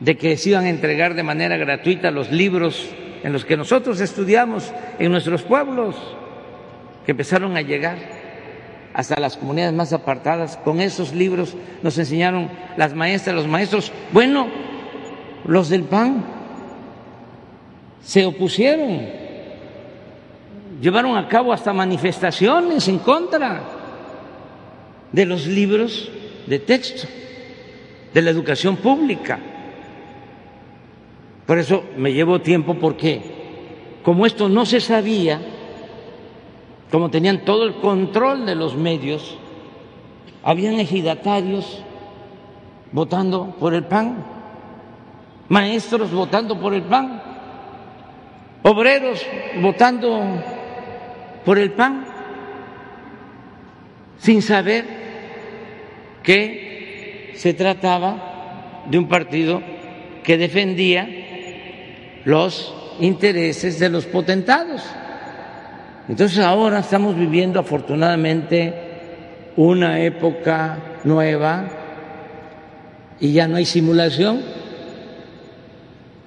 [0.03, 2.89] de que se iban a entregar de manera gratuita los libros
[3.23, 5.95] en los que nosotros estudiamos en nuestros pueblos,
[7.05, 7.95] que empezaron a llegar
[8.93, 10.57] hasta las comunidades más apartadas.
[10.57, 13.93] Con esos libros nos enseñaron las maestras, los maestros.
[14.11, 14.47] Bueno,
[15.45, 16.21] los del PAN
[18.03, 19.07] se opusieron,
[20.81, 23.61] llevaron a cabo hasta manifestaciones en contra
[25.13, 26.11] de los libros
[26.45, 27.07] de texto,
[28.13, 29.39] de la educación pública.
[31.45, 33.21] Por eso me llevo tiempo porque
[34.03, 35.41] como esto no se sabía,
[36.91, 39.37] como tenían todo el control de los medios,
[40.43, 41.81] habían ejidatarios
[42.91, 44.23] votando por el PAN,
[45.49, 47.21] maestros votando por el PAN,
[48.61, 49.25] obreros
[49.61, 50.21] votando
[51.45, 52.07] por el PAN.
[54.23, 54.85] sin saber
[56.23, 59.61] que se trataba de un partido
[60.23, 61.22] que defendía
[62.25, 64.81] los intereses de los potentados.
[66.07, 68.73] Entonces ahora estamos viviendo afortunadamente
[69.55, 71.65] una época nueva
[73.19, 74.41] y ya no hay simulación.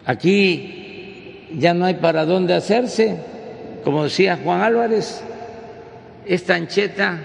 [0.04, 3.16] Aquí ya no hay para dónde hacerse.
[3.84, 5.22] Como decía Juan Álvarez,
[6.26, 7.20] esta ancheta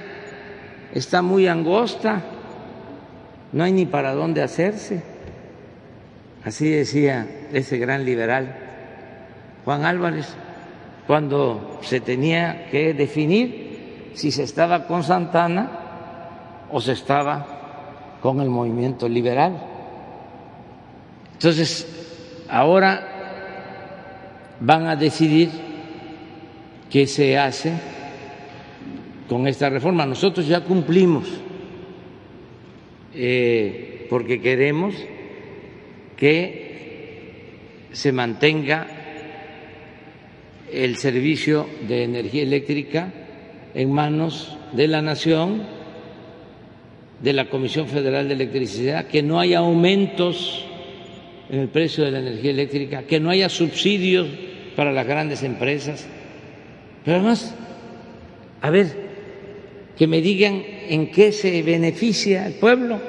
[0.94, 2.22] está muy angosta,
[3.52, 5.11] no hay ni para dónde hacerse.
[6.44, 8.56] Así decía ese gran liberal
[9.64, 10.28] Juan Álvarez
[11.06, 15.70] cuando se tenía que definir si se estaba con Santana
[16.72, 19.58] o se estaba con el movimiento liberal.
[21.34, 21.88] Entonces,
[22.50, 23.08] ahora
[24.60, 25.50] van a decidir
[26.90, 27.74] qué se hace
[29.28, 30.06] con esta reforma.
[30.06, 31.28] Nosotros ya cumplimos
[33.14, 34.94] eh, porque queremos
[36.22, 38.86] que se mantenga
[40.72, 43.12] el servicio de energía eléctrica
[43.74, 45.64] en manos de la Nación,
[47.24, 50.64] de la Comisión Federal de Electricidad, que no haya aumentos
[51.50, 54.28] en el precio de la energía eléctrica, que no haya subsidios
[54.76, 56.08] para las grandes empresas.
[57.04, 57.56] Pero además,
[58.62, 58.96] a ver,
[59.98, 63.00] que me digan en qué se beneficia el pueblo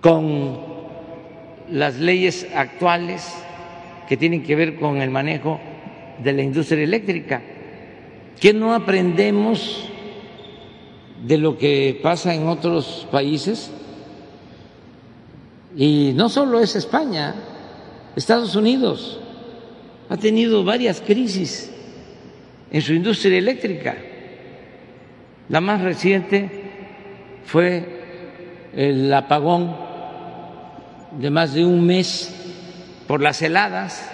[0.00, 0.65] con
[1.70, 3.34] las leyes actuales
[4.08, 5.60] que tienen que ver con el manejo
[6.22, 7.42] de la industria eléctrica.
[8.40, 9.88] ¿Qué no aprendemos
[11.26, 13.70] de lo que pasa en otros países?
[15.76, 17.34] Y no solo es España,
[18.14, 19.20] Estados Unidos
[20.08, 21.70] ha tenido varias crisis
[22.70, 23.96] en su industria eléctrica.
[25.48, 26.50] La más reciente
[27.44, 27.84] fue
[28.74, 29.85] el apagón
[31.12, 32.34] de más de un mes
[33.06, 34.10] por las heladas.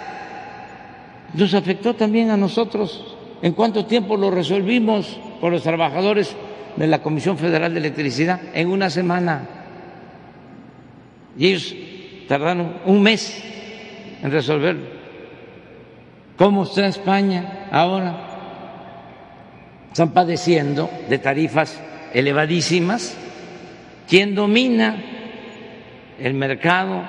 [1.33, 3.15] Nos afectó también a nosotros.
[3.41, 6.35] ¿En cuánto tiempo lo resolvimos por los trabajadores
[6.75, 8.39] de la Comisión Federal de Electricidad?
[8.53, 9.47] En una semana.
[11.37, 11.75] Y ellos
[12.27, 13.43] tardaron un mes
[14.21, 14.85] en resolverlo.
[16.37, 18.29] ¿Cómo está España ahora?
[19.91, 21.79] Están padeciendo de tarifas
[22.13, 23.15] elevadísimas.
[24.07, 25.12] ¿Quién domina
[26.19, 27.03] el mercado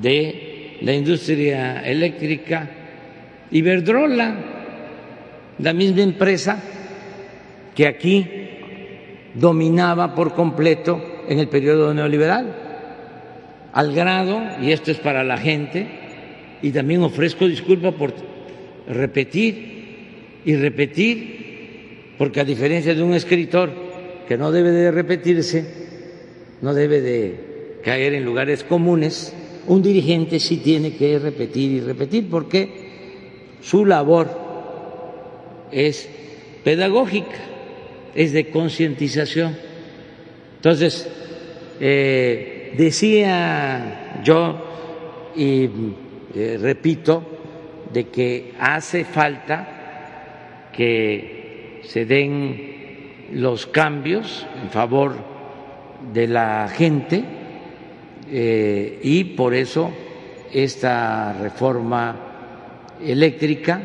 [0.00, 2.70] de la industria eléctrica,
[3.50, 4.34] Iberdrola,
[5.58, 6.60] la misma empresa
[7.74, 8.26] que aquí
[9.34, 12.54] dominaba por completo en el periodo neoliberal,
[13.72, 15.86] al grado, y esto es para la gente,
[16.62, 18.14] y también ofrezco disculpas por
[18.88, 23.70] repetir y repetir, porque a diferencia de un escritor
[24.26, 25.87] que no debe de repetirse,
[26.60, 29.34] no debe de caer en lugares comunes,
[29.66, 32.88] un dirigente sí tiene que repetir y repetir porque
[33.60, 34.28] su labor
[35.70, 36.08] es
[36.64, 37.36] pedagógica,
[38.14, 39.56] es de concientización.
[40.56, 41.08] Entonces,
[41.80, 44.64] eh, decía yo
[45.36, 45.68] y
[46.34, 47.22] eh, repito
[47.92, 55.27] de que hace falta que se den los cambios en favor
[56.12, 57.24] de la gente
[58.30, 59.90] eh, y por eso
[60.52, 62.16] esta reforma
[63.02, 63.82] eléctrica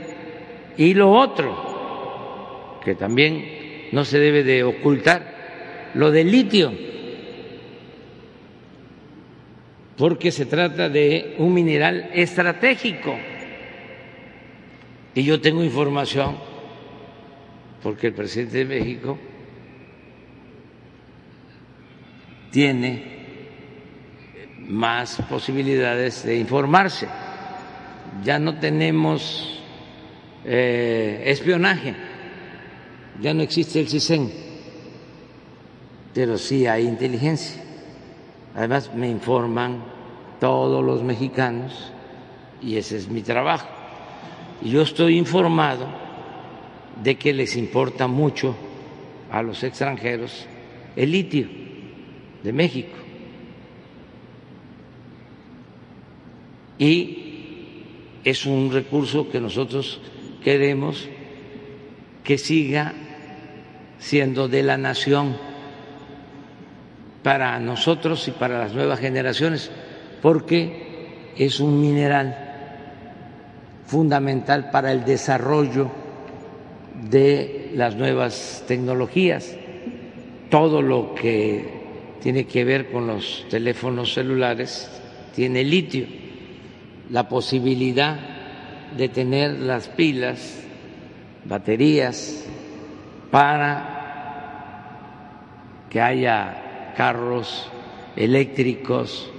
[0.78, 6.74] y lo otro que también no se debe de ocultar, lo del litio,
[9.96, 13.16] porque se trata de un mineral estratégico.
[15.16, 16.36] Y yo tengo información,
[17.84, 19.18] porque el presidente de México
[22.54, 23.02] tiene
[24.70, 27.08] más posibilidades de informarse.
[28.24, 29.60] Ya no tenemos
[30.46, 31.96] eh, espionaje,
[33.20, 34.32] ya no existe el CISEN,
[36.14, 37.60] pero sí hay inteligencia.
[38.56, 39.84] Además me informan
[40.40, 41.92] todos los mexicanos
[42.62, 43.68] y ese es mi trabajo.
[44.62, 45.88] Y yo estoy informado
[47.02, 48.56] de que les importa mucho
[49.32, 50.46] a los extranjeros
[50.96, 51.63] el litio
[52.44, 52.98] de México.
[56.78, 57.24] Y
[58.24, 60.02] es un recurso que nosotros
[60.44, 61.08] queremos
[62.24, 62.94] que siga
[64.00, 65.38] siendo de la nación
[67.22, 69.72] para nosotros y para las nuevas generaciones,
[70.22, 72.38] porque es un mineral
[73.86, 75.90] fundamental para el desarrollo
[77.10, 79.56] de las nuevas tecnologías,
[80.50, 81.83] todo lo que
[82.24, 84.90] tiene que ver con los teléfonos celulares
[85.36, 86.06] tiene litio,
[87.10, 88.18] la posibilidad
[88.96, 90.64] de tener las pilas,
[91.44, 92.46] baterías,
[93.30, 93.90] para
[95.90, 97.68] que haya carros
[98.16, 99.30] eléctricos,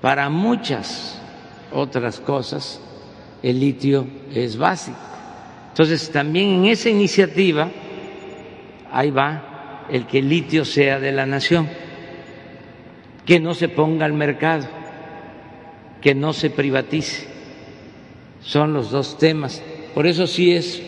[0.00, 1.22] para muchas
[1.72, 2.80] otras cosas,
[3.40, 4.04] el litio
[4.34, 4.98] es básico.
[5.68, 7.70] Entonces, también en esa iniciativa,
[8.90, 11.68] ahí va el que el litio sea de la nación,
[13.26, 14.66] que no se ponga al mercado,
[16.00, 17.26] que no se privatice.
[18.40, 19.62] Son los dos temas.
[19.94, 20.80] Por eso sí es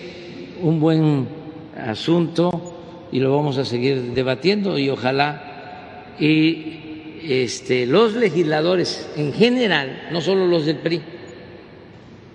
[0.62, 1.28] un buen
[1.76, 6.78] asunto y lo vamos a seguir debatiendo y ojalá y
[7.24, 11.03] este, los legisladores en general, no solo los del PRI,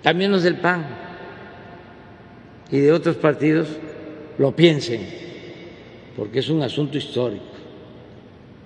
[0.02, 0.84] también los del PAN,
[2.70, 3.68] y de otros partidos
[4.38, 5.00] lo piensen,
[6.16, 7.53] porque es un asunto histórico.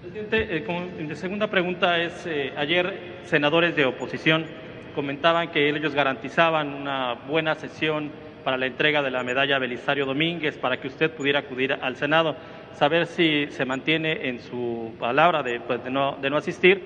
[0.09, 4.47] Presidente, eh, la segunda pregunta es, eh, ayer senadores de oposición
[4.95, 8.11] comentaban que ellos garantizaban una buena sesión
[8.43, 12.37] para la entrega de la medalla Belisario Domínguez para que usted pudiera acudir al Senado,
[12.73, 16.83] saber si se mantiene en su palabra de, pues, no, asistir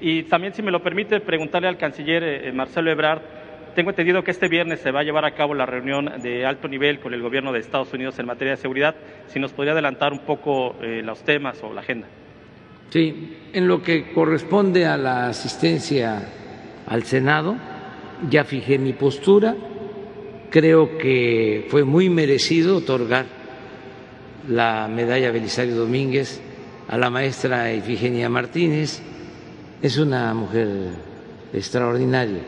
[0.00, 3.22] y también, si me lo permite, preguntarle al canciller eh, Marcelo Ebrard
[3.76, 6.66] tengo entendido que este viernes se va a llevar a cabo la reunión de alto
[6.66, 8.94] nivel con el gobierno de Estados Unidos en materia de seguridad.
[9.26, 12.06] Si nos podría adelantar un poco eh, los temas o la agenda.
[12.94, 16.28] Sí, en lo que corresponde a la asistencia
[16.86, 17.56] al Senado,
[18.30, 19.56] ya fijé mi postura.
[20.48, 23.26] Creo que fue muy merecido otorgar
[24.48, 26.40] la medalla Belisario Domínguez
[26.86, 29.02] a la maestra Ifigenia Martínez.
[29.82, 30.68] Es una mujer
[31.52, 32.42] extraordinaria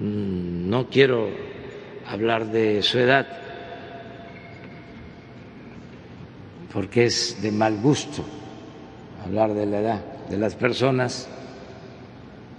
[0.00, 1.28] Mm, no quiero
[2.06, 3.26] hablar de su edad,
[6.72, 8.24] porque es de mal gusto
[9.24, 11.28] hablar de la edad de las personas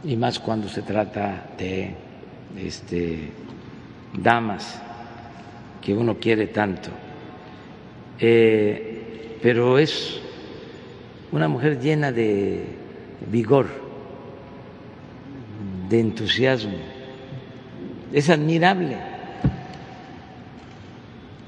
[0.03, 1.95] y más cuando se trata de
[2.57, 3.30] este,
[4.14, 4.82] damas
[5.82, 6.89] que uno quiere tanto.
[8.20, 10.20] Eh, pero es
[11.32, 12.66] una mujer llena de
[13.30, 13.68] vigor,
[15.89, 16.78] de entusiasmo
[18.14, 18.97] es admirable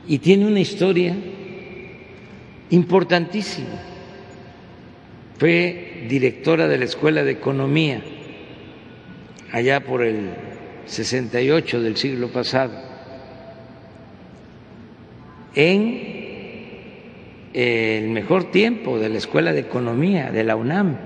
[0.07, 1.16] y tiene una historia
[2.70, 3.80] importantísima.
[5.38, 8.01] Fue directora de la Escuela de Economía
[9.51, 10.30] allá por el
[10.86, 12.74] 68 del siglo pasado,
[15.55, 16.14] en
[17.53, 20.97] el mejor tiempo de la Escuela de Economía de la UNAM,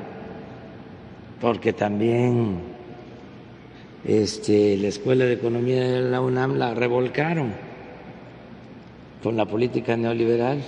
[1.42, 2.60] porque también
[4.06, 7.52] este, la Escuela de Economía de la UNAM la revolcaron
[9.22, 10.60] con la política neoliberal.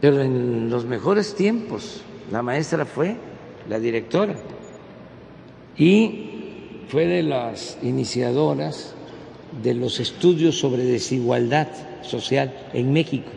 [0.00, 3.16] Pero en los mejores tiempos la maestra fue
[3.68, 4.34] la directora.
[5.76, 8.94] Y fue de las iniciadoras
[9.62, 11.68] de los estudios sobre desigualdad
[12.02, 13.30] social en México.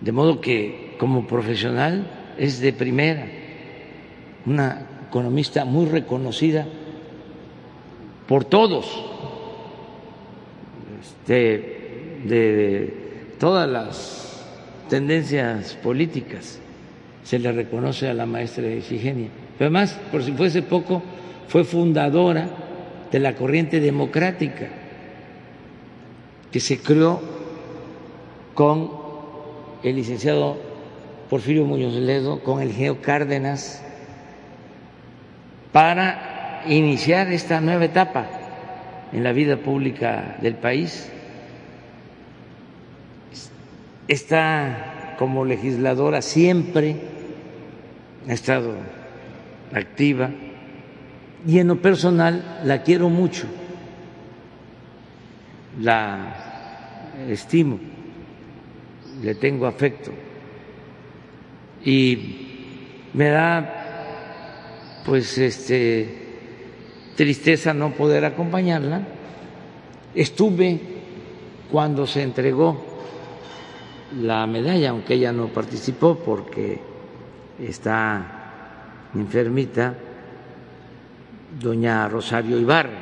[0.00, 2.06] De modo que como profesional
[2.38, 3.26] es de primera,
[4.46, 6.66] una economista muy reconocida
[8.26, 9.04] por todos,
[11.00, 11.77] este,
[12.24, 12.92] de,
[13.38, 14.46] todas las
[14.88, 16.58] tendencias políticas,
[17.24, 19.28] se le reconoce a la maestra Ifigenia.
[19.58, 21.02] Pero además, por si fuese poco,
[21.48, 22.48] fue fundadora
[23.10, 24.68] de la corriente democrática
[26.50, 27.20] que se creó
[28.54, 28.90] con
[29.82, 30.56] el licenciado
[31.28, 33.82] Porfirio Muñoz Ledo con el Geo Cárdenas
[35.72, 38.26] para iniciar esta nueva etapa
[39.12, 41.10] en la vida pública del país.
[44.08, 46.96] Está como legisladora siempre,
[48.26, 48.74] ha estado
[49.72, 50.30] activa
[51.46, 53.46] y en lo personal la quiero mucho,
[55.80, 56.34] la
[57.28, 57.78] estimo,
[59.22, 60.10] le tengo afecto
[61.84, 62.46] y
[63.12, 63.74] me da
[65.04, 66.26] pues este
[67.14, 69.02] tristeza no poder acompañarla.
[70.14, 70.78] Estuve
[71.70, 72.87] cuando se entregó
[74.16, 76.80] la medalla, aunque ella no participó porque
[77.60, 79.94] está enfermita,
[81.60, 82.98] doña Rosario Ibarra,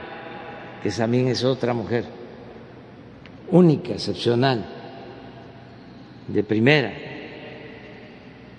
[0.83, 2.05] que también es otra mujer
[3.51, 4.65] única, excepcional,
[6.29, 6.93] de primera.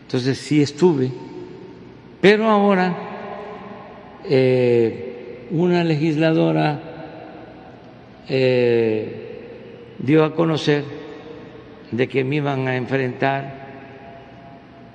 [0.04, 1.12] Entonces sí estuve,
[2.22, 2.96] pero ahora
[4.24, 6.82] eh, una legisladora
[8.30, 10.84] eh, dio a conocer
[11.92, 13.68] de que me iban a enfrentar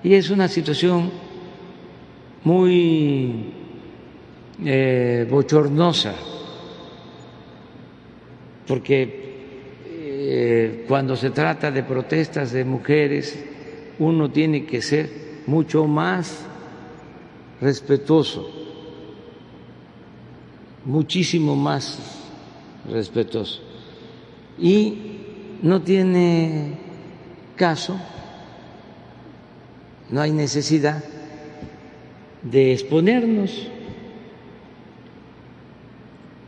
[0.02, 1.10] y es una situación
[2.44, 3.52] muy
[4.64, 6.14] eh, bochornosa
[8.66, 9.22] porque
[10.88, 13.44] cuando se trata de protestas de mujeres
[13.98, 15.10] uno tiene que ser
[15.46, 16.46] mucho más
[17.60, 18.48] respetuoso,
[20.84, 21.98] muchísimo más
[22.90, 23.60] respetuoso.
[24.58, 24.94] Y
[25.62, 26.78] no tiene
[27.56, 27.98] caso,
[30.10, 31.02] no hay necesidad
[32.42, 33.68] de exponernos.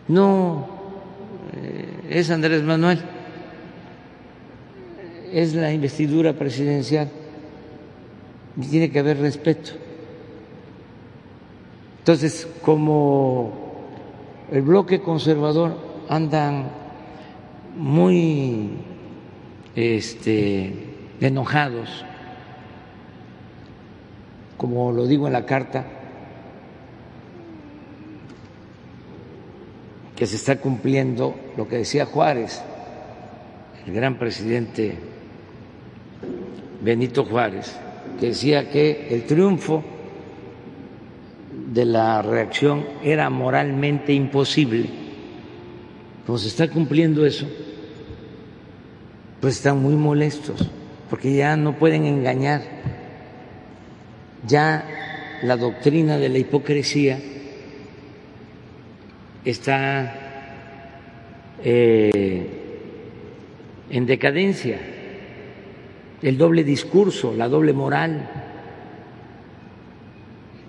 [0.09, 0.69] No
[1.55, 3.01] eh, es Andrés Manuel,
[5.33, 7.11] es la investidura presidencial
[8.57, 9.73] y tiene que haber respeto.
[12.01, 13.65] Entonces, como
[14.53, 15.75] el bloque conservador
[16.09, 16.71] andan
[17.77, 18.73] muy
[19.75, 20.94] este,
[21.27, 22.05] enojados,
[24.57, 25.85] como lo digo en la carta,
[30.17, 32.63] que se está cumpliendo lo que decía Juárez,
[33.87, 34.97] el gran presidente
[36.83, 37.77] Benito Juárez,
[38.21, 39.83] que decía que el triunfo
[41.73, 44.89] de la reacción era moralmente imposible.
[46.27, 47.47] Como se está cumpliendo eso,
[49.41, 50.71] pues están muy molestos,
[51.11, 52.63] porque ya no pueden engañar.
[54.47, 54.85] Ya
[55.43, 57.19] la doctrina de la hipocresía
[59.45, 60.15] está
[61.63, 62.47] eh,
[63.91, 64.79] en decadencia
[66.23, 68.31] el doble discurso, la doble moral.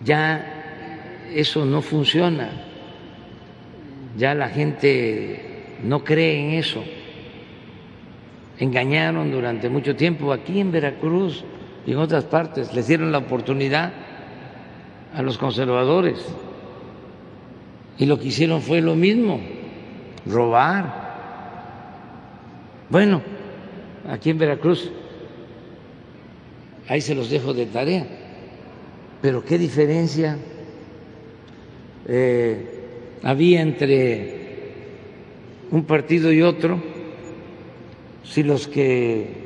[0.03, 2.49] Ya eso no funciona,
[4.17, 5.39] ya la gente
[5.83, 6.83] no cree en eso.
[8.59, 11.43] Engañaron durante mucho tiempo aquí en Veracruz
[11.85, 13.91] y en otras partes, les dieron la oportunidad
[15.13, 16.25] a los conservadores
[17.97, 19.39] y lo que hicieron fue lo mismo,
[20.25, 21.05] robar.
[22.89, 23.21] Bueno,
[24.09, 24.91] aquí en Veracruz
[26.87, 28.05] ahí se los dejo de tarea.
[29.21, 30.37] Pero qué diferencia
[32.07, 32.83] eh,
[33.23, 34.41] había entre
[35.71, 36.94] un partido y otro
[38.25, 39.45] si los que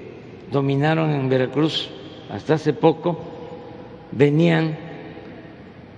[0.51, 1.89] dominaron en Veracruz
[2.29, 3.19] hasta hace poco
[4.11, 4.77] venían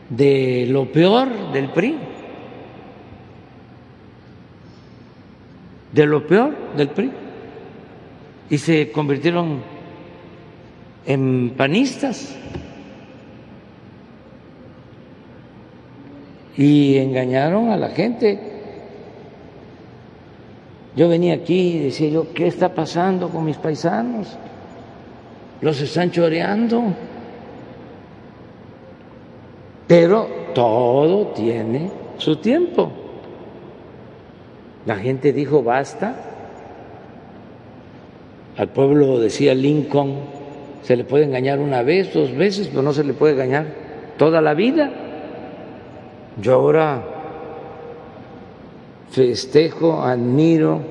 [0.10, 1.96] de lo peor del PRI,
[5.94, 7.12] de lo peor del PRI,
[8.50, 9.62] y se convirtieron
[11.06, 12.38] en panistas.
[16.58, 18.51] Y engañaron a la gente.
[20.96, 24.28] Yo venía aquí y decía yo, ¿qué está pasando con mis paisanos?
[25.62, 26.84] Los están choreando.
[29.88, 32.92] Pero todo tiene su tiempo.
[34.86, 36.16] La gente dijo, basta.
[38.58, 40.16] Al pueblo decía Lincoln,
[40.84, 43.66] se le puede engañar una vez, dos veces, pero no se le puede engañar
[44.18, 44.92] toda la vida.
[46.42, 47.11] Yo ahora
[49.12, 50.82] festejo, admiro,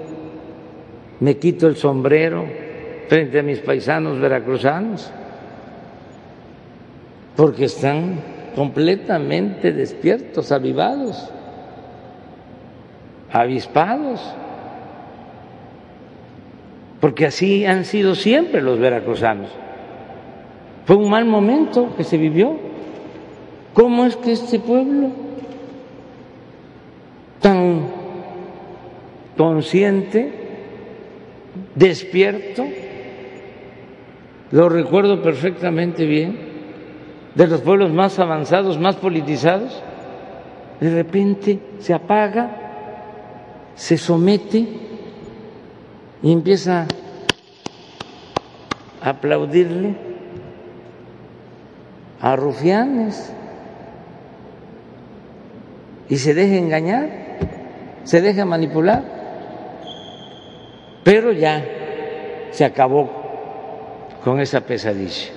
[1.20, 2.44] me quito el sombrero
[3.08, 5.10] frente a mis paisanos veracruzanos,
[7.34, 8.20] porque están
[8.54, 11.30] completamente despiertos, avivados,
[13.32, 14.20] avispados,
[17.00, 19.50] porque así han sido siempre los veracruzanos.
[20.84, 22.58] Fue un mal momento que se vivió.
[23.72, 25.10] ¿Cómo es que este pueblo
[27.40, 27.99] tan
[29.41, 30.30] consciente,
[31.74, 32.62] despierto,
[34.51, 36.38] lo recuerdo perfectamente bien,
[37.34, 39.82] de los pueblos más avanzados, más politizados,
[40.78, 42.51] de repente se apaga,
[43.76, 44.68] se somete
[46.22, 46.86] y empieza
[49.01, 49.95] a aplaudirle
[52.20, 53.32] a rufianes
[56.11, 57.09] y se deja engañar,
[58.05, 59.19] se deja manipular,
[61.05, 61.64] pero ya
[62.51, 63.11] se acabó
[64.24, 65.28] con esa pesadilla.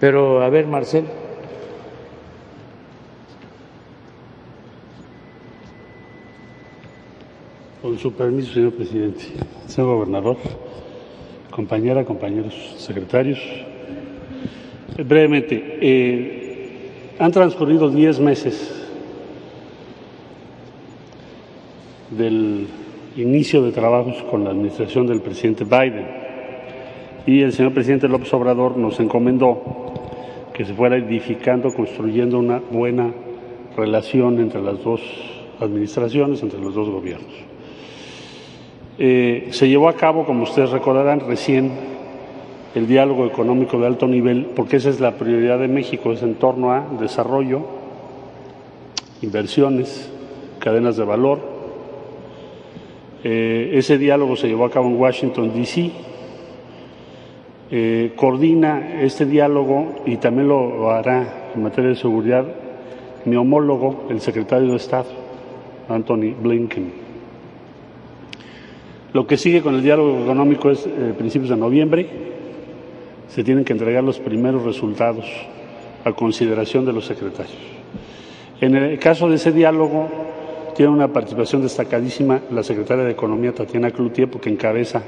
[0.00, 1.04] Pero a ver, Marcel.
[7.82, 9.24] Con su permiso, señor presidente.
[9.66, 10.36] Señor gobernador,
[11.50, 13.38] compañera, compañeros secretarios,
[15.04, 18.72] Brevemente, eh, Han transcurrido diez meses
[22.10, 22.66] del
[23.16, 26.06] inicio de trabajos con la administración del presidente Biden
[27.26, 29.62] y el señor presidente López Obrador nos encomendó
[30.52, 33.12] que se fuera edificando, construyendo una buena
[33.76, 35.00] relación entre las dos
[35.60, 37.32] administraciones, entre los dos gobiernos.
[38.98, 41.72] Eh, se llevó a cabo, como ustedes recordarán, recién
[42.74, 46.34] el diálogo económico de alto nivel, porque esa es la prioridad de México, es en
[46.34, 47.62] torno a desarrollo,
[49.20, 50.10] inversiones,
[50.58, 51.55] cadenas de valor.
[53.24, 55.90] Eh, ese diálogo se llevó a cabo en Washington, D.C.
[57.70, 62.46] Eh, coordina este diálogo y también lo hará en materia de seguridad
[63.26, 65.08] mi homólogo, el secretario de Estado,
[65.88, 66.92] Anthony Blinken.
[69.12, 72.06] Lo que sigue con el diálogo económico es eh, principios de noviembre.
[73.28, 75.26] Se tienen que entregar los primeros resultados
[76.04, 77.56] a consideración de los secretarios.
[78.60, 80.08] En el caso de ese diálogo,
[80.76, 85.02] tiene una participación destacadísima la secretaria de Economía, Tatiana Cloutier, porque encabeza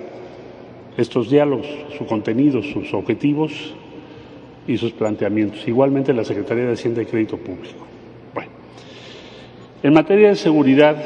[0.97, 1.67] estos diálogos,
[1.97, 3.75] su contenido, sus objetivos
[4.67, 5.69] y sus planteamientos.
[5.69, 7.87] Igualmente la Secretaría de Hacienda y Crédito Público.
[8.33, 8.51] Bueno,
[9.83, 10.97] en materia de seguridad,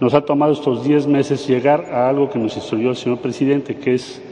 [0.00, 3.76] nos ha tomado estos diez meses llegar a algo que nos instruyó el señor presidente,
[3.76, 4.22] que es,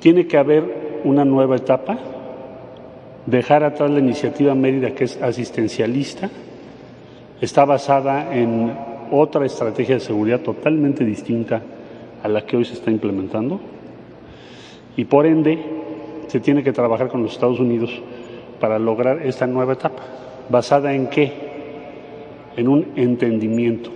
[0.00, 1.98] tiene que haber una nueva etapa,
[3.24, 6.30] dejar atrás la iniciativa Mérida, que es asistencialista,
[7.40, 8.72] está basada en
[9.10, 11.62] otra estrategia de seguridad totalmente distinta
[12.22, 13.60] a la que hoy se está implementando
[14.96, 15.58] y por ende
[16.28, 17.90] se tiene que trabajar con los Estados Unidos
[18.60, 20.02] para lograr esta nueva etapa.
[20.48, 21.32] ¿Basada en qué?
[22.56, 23.90] En un entendimiento.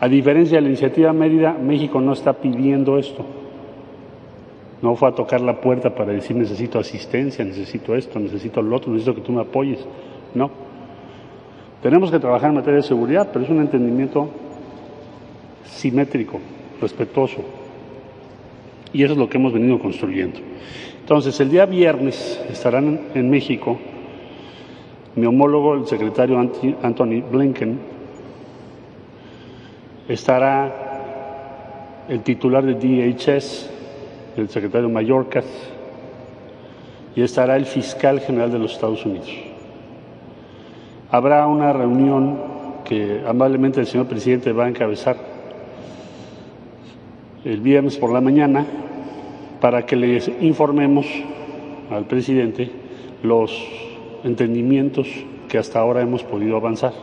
[0.00, 3.24] A diferencia de la iniciativa Mérida, México no está pidiendo esto.
[4.82, 8.90] No fue a tocar la puerta para decir necesito asistencia, necesito esto, necesito lo otro,
[8.90, 9.78] necesito que tú me apoyes.
[10.34, 10.50] No.
[11.82, 14.28] Tenemos que trabajar en materia de seguridad, pero es un entendimiento
[15.64, 16.38] simétrico,
[16.80, 17.42] respetuoso.
[18.92, 20.38] Y eso es lo que hemos venido construyendo.
[21.00, 23.78] Entonces, el día viernes estarán en México
[25.14, 27.78] mi homólogo, el secretario Anthony Blinken,
[30.08, 33.70] estará el titular de DHS,
[34.36, 35.44] el secretario Mallorcas,
[37.14, 39.28] y estará el fiscal general de los Estados Unidos.
[41.12, 42.38] Habrá una reunión
[42.86, 45.18] que amablemente el señor presidente va a encabezar
[47.44, 48.64] el viernes por la mañana
[49.60, 51.04] para que les informemos
[51.90, 52.70] al presidente
[53.22, 53.52] los
[54.24, 55.06] entendimientos
[55.50, 56.94] que hasta ahora hemos podido avanzar.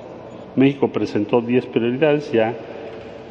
[0.55, 2.55] México presentó 10 prioridades, ya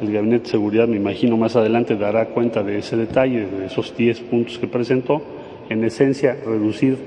[0.01, 3.97] el Gabinete de Seguridad, me imagino, más adelante dará cuenta de ese detalle, de esos
[3.97, 5.21] 10 puntos que presentó.
[5.67, 6.97] En esencia, reducir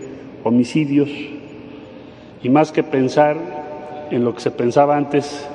[0.45, 1.09] homicidios
[2.43, 3.62] y más que pensar
[4.13, 5.49] en lo que se pensaba antes,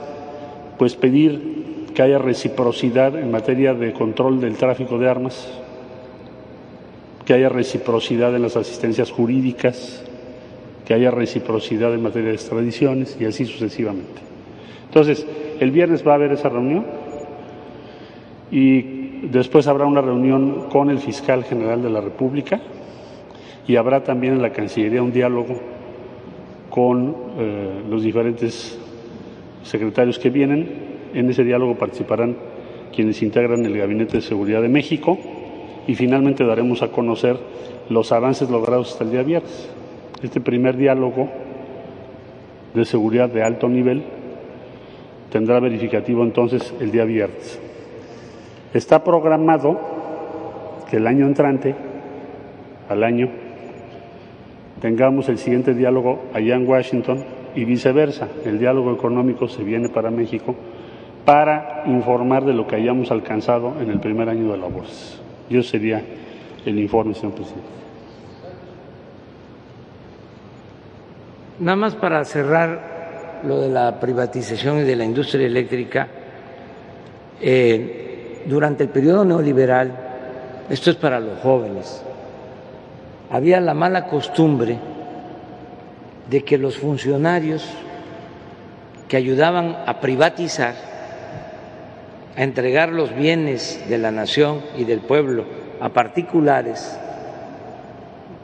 [0.79, 5.47] pues pedir que haya reciprocidad en materia de control del tráfico de armas,
[7.23, 10.03] que haya reciprocidad en las asistencias jurídicas,
[10.85, 14.21] que haya reciprocidad en materia de extradiciones y así sucesivamente.
[14.85, 15.27] Entonces,
[15.59, 16.83] el viernes va a haber esa reunión
[18.49, 18.81] y
[19.27, 22.59] después habrá una reunión con el fiscal general de la República
[23.67, 25.76] y habrá también en la Cancillería un diálogo
[26.77, 28.77] con eh, los diferentes
[29.63, 32.37] secretarios que vienen en ese diálogo participarán
[32.93, 35.17] quienes integran el Gabinete de Seguridad de México
[35.87, 37.35] y finalmente daremos a conocer
[37.89, 39.71] los avances logrados hasta el día viernes.
[40.21, 41.29] Este primer diálogo
[42.75, 44.03] de seguridad de alto nivel
[45.31, 47.59] tendrá verificativo entonces el día viernes.
[48.75, 49.79] Está programado
[50.91, 51.73] que el año entrante,
[52.87, 53.46] al año,
[54.81, 57.23] tengamos el siguiente diálogo allá en Washington
[57.55, 58.27] y viceversa.
[58.45, 60.55] El diálogo económico se viene para México
[61.25, 65.19] para informar de lo que hayamos alcanzado en el primer año de labores.
[65.49, 66.01] Yo sería
[66.65, 67.67] el informe, señor presidente.
[71.59, 76.07] Nada más para cerrar lo de la privatización y de la industria eléctrica,
[77.41, 79.91] eh, durante el periodo neoliberal,
[80.69, 82.03] esto es para los jóvenes,
[83.29, 84.77] había la mala costumbre
[86.29, 87.65] de que los funcionarios
[89.07, 90.75] que ayudaban a privatizar
[92.35, 95.45] a entregar los bienes de la nación y del pueblo
[95.79, 96.97] a particulares,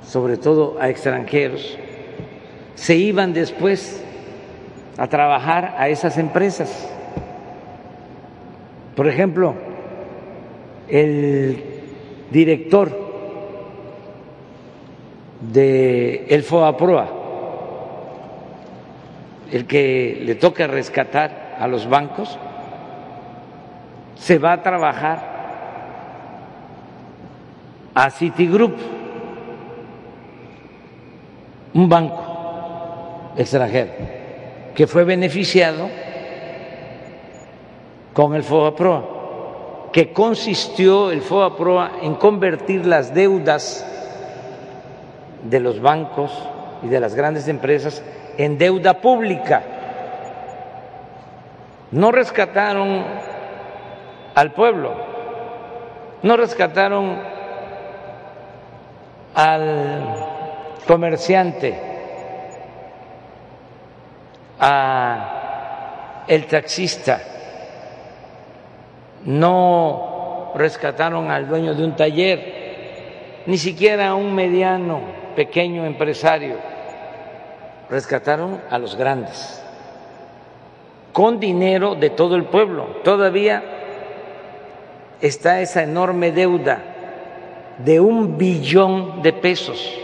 [0.03, 1.77] sobre todo a extranjeros,
[2.73, 4.03] se iban después
[4.97, 6.89] a trabajar a esas empresas.
[8.95, 9.53] Por ejemplo,
[10.89, 11.63] el
[12.31, 13.02] director
[15.51, 17.07] de el FOAPROA,
[19.51, 22.37] el que le toca rescatar a los bancos,
[24.15, 25.33] se va a trabajar
[27.93, 28.75] a Citigroup,
[31.73, 33.91] un banco extranjero
[34.75, 35.89] que fue beneficiado
[38.13, 43.85] con el FOAPROA, que consistió el FOAPROA en convertir las deudas
[45.43, 46.31] de los bancos
[46.81, 48.03] y de las grandes empresas
[48.37, 49.61] en deuda pública.
[51.91, 53.03] No rescataron
[54.33, 54.95] al pueblo,
[56.23, 57.19] no rescataron
[59.35, 60.15] al
[60.87, 61.79] comerciante,
[64.59, 67.21] a el taxista,
[69.25, 76.57] no rescataron al dueño de un taller, ni siquiera a un mediano, pequeño empresario,
[77.89, 79.63] rescataron a los grandes,
[81.11, 83.01] con dinero de todo el pueblo.
[83.03, 83.63] Todavía
[85.21, 86.81] está esa enorme deuda
[87.77, 89.99] de un billón de pesos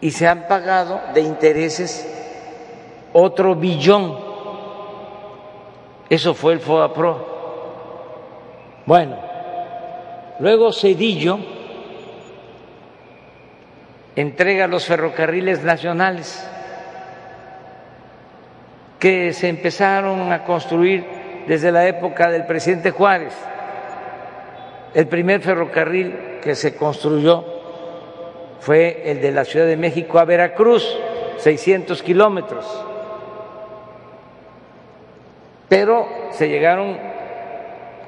[0.00, 2.08] y se han pagado de intereses
[3.12, 4.16] otro billón.
[6.10, 7.32] Eso fue el FOAPRO.
[8.84, 9.16] Bueno,
[10.40, 11.38] luego Cedillo
[14.16, 16.46] entrega los ferrocarriles nacionales
[18.98, 21.04] que se empezaron a construir
[21.46, 23.34] desde la época del presidente Juárez.
[24.94, 27.44] El primer ferrocarril que se construyó
[28.60, 30.86] fue el de la Ciudad de México a Veracruz,
[31.38, 32.84] 600 kilómetros.
[35.68, 36.98] Pero se llegaron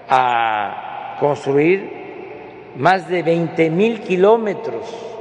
[0.08, 5.13] a construir más de 20 mil kilómetros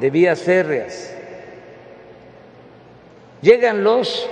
[0.00, 1.14] de vías férreas.
[3.42, 4.28] Llegan los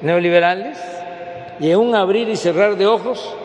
[0.00, 0.78] neoliberales
[1.60, 3.36] y en un abrir y cerrar de ojos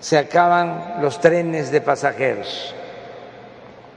[0.00, 2.74] se acaban los trenes de pasajeros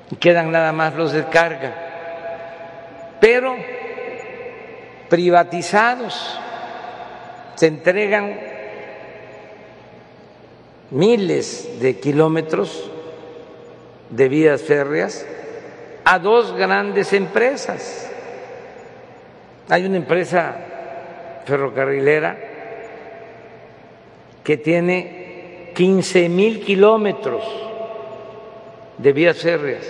[0.09, 1.73] y quedan nada más los de carga,
[3.19, 3.55] pero
[5.09, 6.39] privatizados
[7.55, 8.39] se entregan
[10.89, 12.89] miles de kilómetros
[14.09, 15.25] de vías férreas
[16.03, 18.09] a dos grandes empresas.
[19.69, 20.55] Hay una empresa
[21.45, 22.37] ferrocarrilera
[24.43, 27.43] que tiene 15 mil kilómetros
[28.97, 29.85] de vías férreas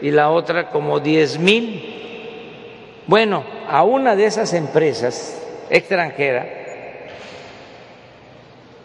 [0.00, 3.02] y la otra como 10 mil.
[3.06, 5.40] Bueno, a una de esas empresas
[5.70, 6.46] extranjera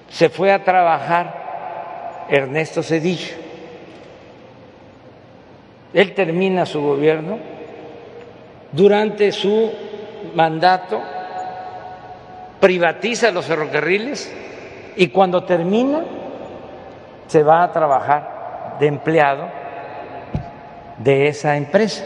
[0.09, 3.48] se fue a trabajar Ernesto Cedillo.
[5.93, 7.37] Él termina su gobierno
[8.71, 9.71] durante su
[10.35, 11.01] mandato
[12.59, 14.31] privatiza los ferrocarriles
[14.95, 16.03] y cuando termina
[17.27, 19.47] se va a trabajar de empleado
[20.97, 22.03] de esa empresa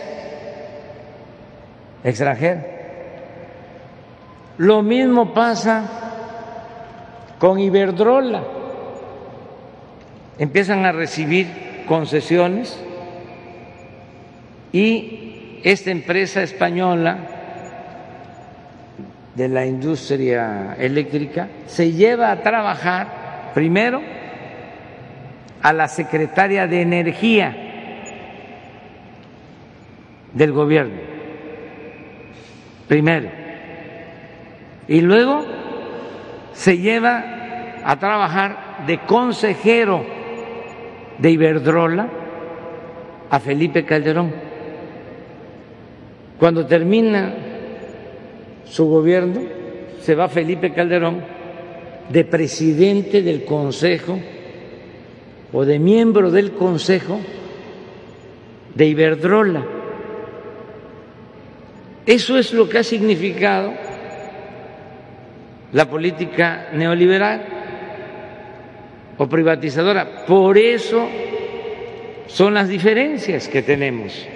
[2.04, 2.66] extranjera.
[4.58, 5.84] Lo mismo pasa
[7.40, 8.44] con Iberdrola.
[10.38, 12.80] Empiezan a recibir concesiones
[14.74, 17.18] y esta empresa española
[19.36, 24.02] de la industria eléctrica se lleva a trabajar primero
[25.62, 27.56] a la secretaria de Energía
[30.34, 31.00] del gobierno,
[32.88, 33.30] primero,
[34.88, 35.46] y luego
[36.54, 37.24] se lleva
[37.86, 40.04] a trabajar de consejero
[41.20, 42.10] de Iberdrola
[43.30, 44.53] a Felipe Calderón.
[46.44, 47.34] Cuando termina
[48.66, 49.44] su gobierno,
[50.02, 51.24] se va Felipe Calderón
[52.10, 54.20] de presidente del Consejo
[55.54, 57.18] o de miembro del Consejo
[58.76, 59.64] de Iberdrola.
[62.06, 63.72] Eso es lo que ha significado
[65.72, 67.41] la política neoliberal
[69.18, 70.26] o privatizadora.
[70.26, 71.08] Por eso
[72.28, 74.28] son las diferencias que tenemos.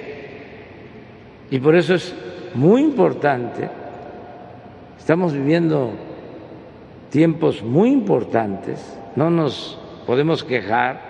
[1.49, 2.13] Y por eso es
[2.53, 3.69] muy importante,
[4.97, 5.93] estamos viviendo
[7.09, 11.07] tiempos muy importantes, no nos podemos quejar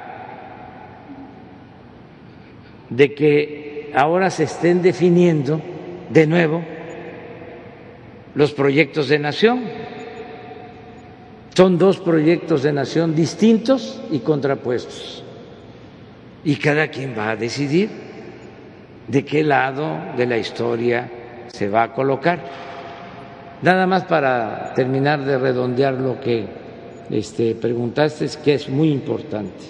[2.90, 5.60] de que ahora se estén definiendo
[6.10, 6.64] de nuevo
[8.36, 9.62] los proyectos de nación.
[11.56, 15.24] Son dos proyectos de nación distintos y contrapuestos.
[16.44, 18.07] Y cada quien va a decidir
[19.08, 21.10] de qué lado de la historia
[21.48, 22.40] se va a colocar.
[23.62, 26.46] Nada más para terminar de redondear lo que
[27.10, 29.66] este, preguntaste, es que es muy importante,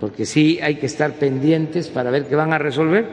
[0.00, 3.06] porque sí hay que estar pendientes para ver qué van a resolver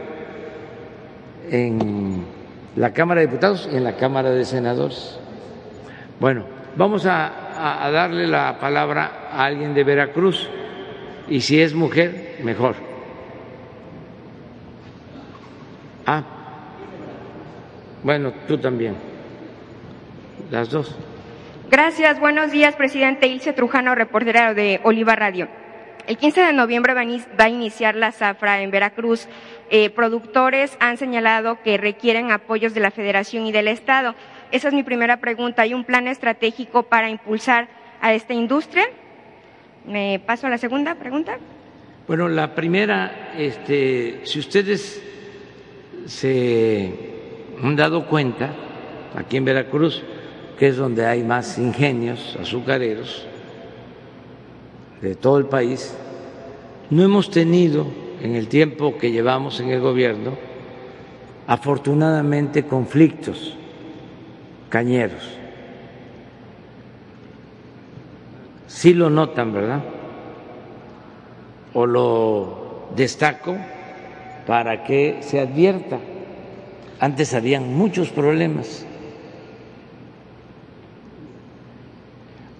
[1.51, 2.23] en
[2.75, 5.19] la Cámara de Diputados y en la Cámara de Senadores.
[6.19, 10.49] Bueno, vamos a, a darle la palabra a alguien de Veracruz
[11.27, 12.96] y si es mujer, mejor.
[16.09, 16.23] Ah,
[18.01, 18.95] bueno, tú también.
[20.49, 20.95] Las dos.
[21.69, 22.17] Gracias.
[22.21, 25.49] Buenos días, presidente Ilse Trujano, reportera de Oliva Radio.
[26.07, 27.01] El 15 de noviembre va
[27.43, 29.27] a iniciar la zafra en Veracruz.
[29.69, 34.15] Eh, productores han señalado que requieren apoyos de la Federación y del Estado.
[34.51, 35.63] Esa es mi primera pregunta.
[35.63, 37.67] ¿Hay un plan estratégico para impulsar
[37.99, 38.85] a esta industria?
[39.85, 41.37] Me paso a la segunda pregunta.
[42.07, 45.03] Bueno, la primera, este, si ustedes
[46.07, 46.91] se
[47.61, 48.51] han dado cuenta,
[49.15, 50.01] aquí en Veracruz,
[50.57, 53.25] que es donde hay más ingenios azucareros
[55.01, 55.93] de todo el país,
[56.89, 57.85] no hemos tenido
[58.21, 60.31] en el tiempo que llevamos en el gobierno,
[61.45, 63.55] afortunadamente, conflictos
[64.69, 65.37] cañeros.
[68.67, 69.83] sí lo notan, ¿verdad?
[71.73, 73.57] O lo destaco
[74.47, 75.99] para que se advierta.
[76.99, 78.85] Antes habían muchos problemas.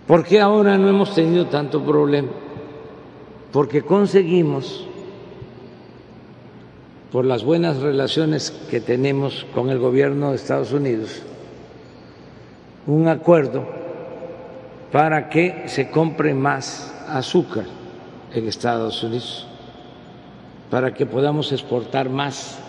[0.05, 2.29] ¿Por qué ahora no hemos tenido tanto problema?
[3.51, 4.85] Porque conseguimos,
[7.11, 11.23] por las buenas relaciones que tenemos con el gobierno de Estados Unidos,
[12.85, 13.65] un acuerdo
[14.91, 17.65] para que se compre más azúcar
[18.33, 19.47] en Estados Unidos,
[20.69, 22.59] para que podamos exportar más.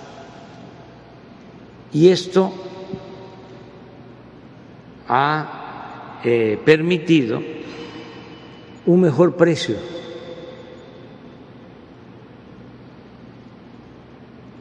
[1.93, 2.53] Y esto
[5.09, 7.41] ha eh, permitido
[8.87, 9.77] un mejor precio.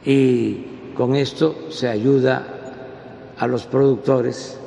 [0.04, 0.64] Y
[0.94, 2.46] con esto se ayuda
[3.38, 4.58] a los productores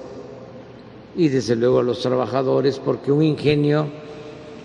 [1.15, 3.87] y desde luego a los trabajadores, porque un ingenio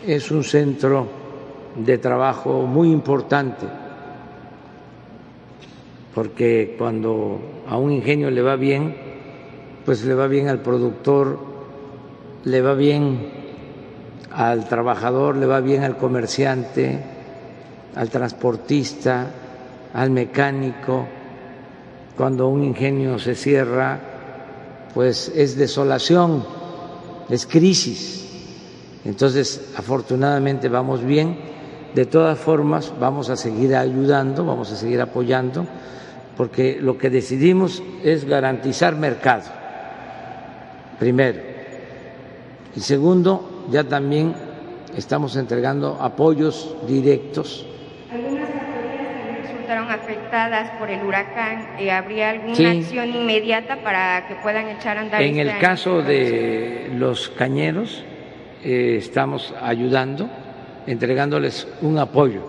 [0.07, 1.07] es un centro
[1.77, 3.67] de trabajo muy importante,
[6.17, 7.39] porque cuando
[7.69, 8.97] a un ingenio le va bien,
[9.85, 11.39] pues le va bien al productor,
[12.43, 13.29] le va bien
[14.33, 16.99] al trabajador, le va bien al comerciante,
[17.95, 19.27] al transportista,
[19.93, 21.07] al mecánico.
[22.17, 24.01] Cuando un ingenio se cierra,
[24.95, 26.43] pues es desolación,
[27.29, 28.27] es crisis.
[29.05, 31.37] Entonces, afortunadamente vamos bien.
[31.95, 35.67] De todas formas, vamos a seguir ayudando, vamos a seguir apoyando,
[36.37, 39.45] porque lo que decidimos es garantizar mercado,
[40.99, 41.41] primero.
[42.75, 44.35] Y segundo, ya también
[44.97, 47.67] estamos entregando apoyos directos
[49.97, 55.23] afectadas por el huracán, eh, ¿habría alguna acción inmediata para que puedan echar a andar?
[55.23, 58.05] En el este caso de los cañeros,
[58.63, 60.29] eh, estamos ayudando,
[60.87, 62.43] entregándoles un apoyo.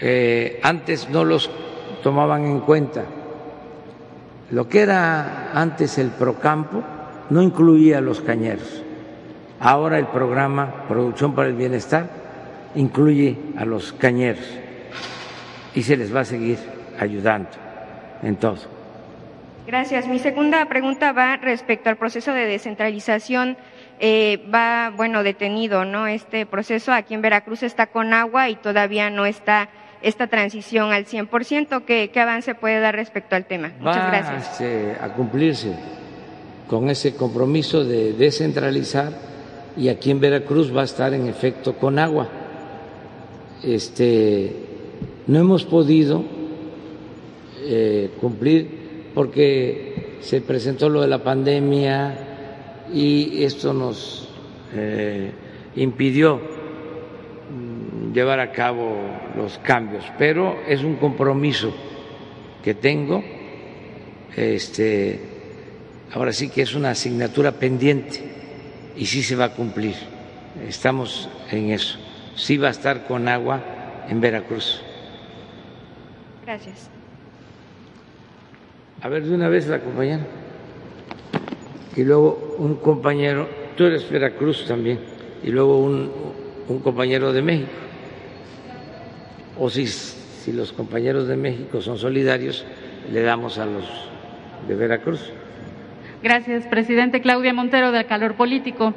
[0.00, 1.50] Eh, antes no los
[2.02, 3.04] tomaban en cuenta.
[4.50, 6.82] Lo que era antes el Procampo
[7.30, 8.82] no incluía a los cañeros.
[9.60, 12.08] Ahora el programa Producción para el Bienestar
[12.74, 14.46] incluye a los cañeros
[15.74, 16.58] y se les va a seguir
[16.98, 17.50] ayudando
[18.22, 18.58] en todo.
[19.66, 20.08] Gracias.
[20.08, 23.58] Mi segunda pregunta va respecto al proceso de descentralización.
[24.00, 26.06] Eh, va, bueno, detenido, ¿no?
[26.06, 29.68] Este proceso aquí en Veracruz está con agua y todavía no está
[30.02, 31.84] esta transición al 100%.
[31.84, 33.72] ¿Qué, qué avance puede dar respecto al tema?
[33.78, 34.52] Muchas gracias.
[34.52, 35.74] Este, a cumplirse
[36.68, 39.12] con ese compromiso de descentralizar
[39.76, 42.28] y aquí en Veracruz va a estar en efecto con agua.
[43.62, 44.52] Este,
[45.26, 46.24] no hemos podido
[47.60, 52.18] eh, cumplir porque se presentó lo de la pandemia
[52.92, 54.28] y esto nos
[54.74, 55.32] eh,
[55.76, 56.57] impidió
[58.12, 58.96] llevar a cabo
[59.36, 61.72] los cambios, pero es un compromiso
[62.62, 63.22] que tengo,
[64.36, 65.20] este,
[66.12, 68.22] ahora sí que es una asignatura pendiente
[68.96, 69.94] y sí se va a cumplir,
[70.66, 71.98] estamos en eso,
[72.34, 73.62] sí va a estar con agua
[74.08, 74.82] en Veracruz.
[76.44, 76.90] Gracias.
[79.00, 80.26] A ver, de una vez la compañera.
[81.94, 84.98] Y luego un compañero, tú eres Veracruz también,
[85.42, 86.10] y luego un,
[86.82, 87.70] compañero de México.
[89.58, 92.64] O si, si los compañeros de México son solidarios,
[93.12, 93.84] le damos a los
[94.68, 95.20] de Veracruz.
[96.22, 97.20] Gracias, presidente.
[97.20, 98.94] Claudia Montero, del Calor Político.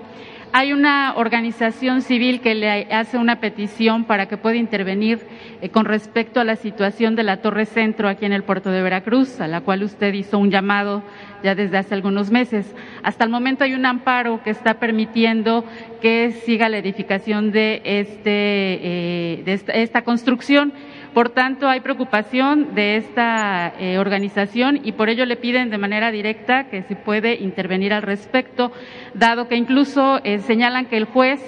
[0.54, 5.22] Hay una organización civil que le hace una petición para que pueda intervenir
[5.62, 8.82] eh, con respecto a la situación de la Torre Centro aquí en el puerto de
[8.82, 11.04] Veracruz, a la cual usted hizo un llamado
[11.42, 12.76] ya desde hace algunos meses.
[13.02, 15.64] Hasta el momento hay un amparo que está permitiendo
[16.02, 20.74] que siga la edificación de, este, eh, de esta construcción
[21.14, 26.10] por tanto, hay preocupación de esta eh, organización y por ello le piden de manera
[26.10, 28.72] directa que se puede intervenir al respecto,
[29.14, 31.42] dado que incluso eh, señalan que el juez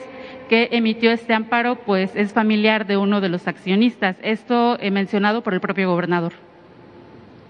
[0.50, 4.18] que emitió este amparo pues es familiar de uno de los accionistas.
[4.22, 6.34] Esto he mencionado por el propio gobernador.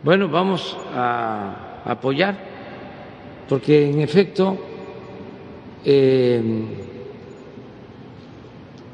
[0.03, 2.35] Bueno, vamos a apoyar,
[3.49, 4.56] porque en efecto
[5.84, 6.41] eh,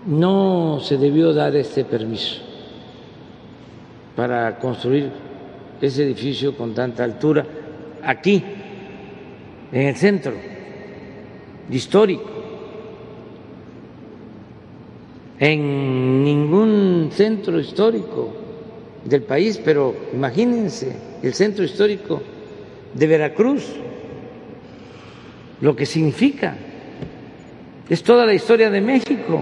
[0.06, 2.49] no se debió dar este permiso
[4.20, 5.10] para construir
[5.80, 7.46] ese edificio con tanta altura
[8.04, 8.44] aquí,
[9.72, 10.34] en el centro
[11.72, 12.30] histórico.
[15.40, 18.34] En ningún centro histórico
[19.06, 20.92] del país, pero imagínense
[21.24, 22.22] el centro histórico
[22.94, 23.68] de Veracruz,
[25.62, 26.58] lo que significa.
[27.88, 29.42] Es toda la historia de México,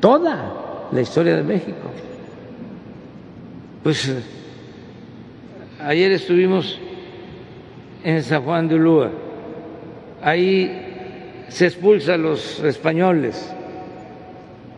[0.00, 2.05] toda la historia de México.
[3.86, 4.12] Pues
[5.80, 6.76] ayer estuvimos
[8.02, 9.12] en San Juan de Ulúa,
[10.20, 13.54] ahí se expulsa a los españoles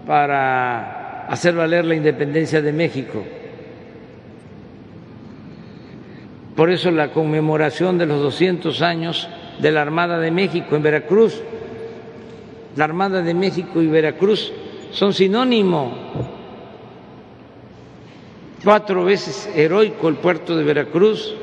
[0.07, 3.25] para hacer valer la independencia de México.
[6.55, 9.27] Por eso la conmemoración de los 200 años
[9.59, 11.43] de la Armada de México en Veracruz.
[12.77, 14.53] La Armada de México y Veracruz
[14.91, 16.37] son sinónimo
[18.65, 21.35] cuatro veces heroico el puerto de Veracruz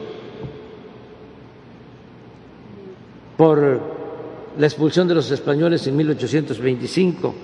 [3.37, 3.81] por
[4.57, 7.35] la expulsión de los españoles en 1825,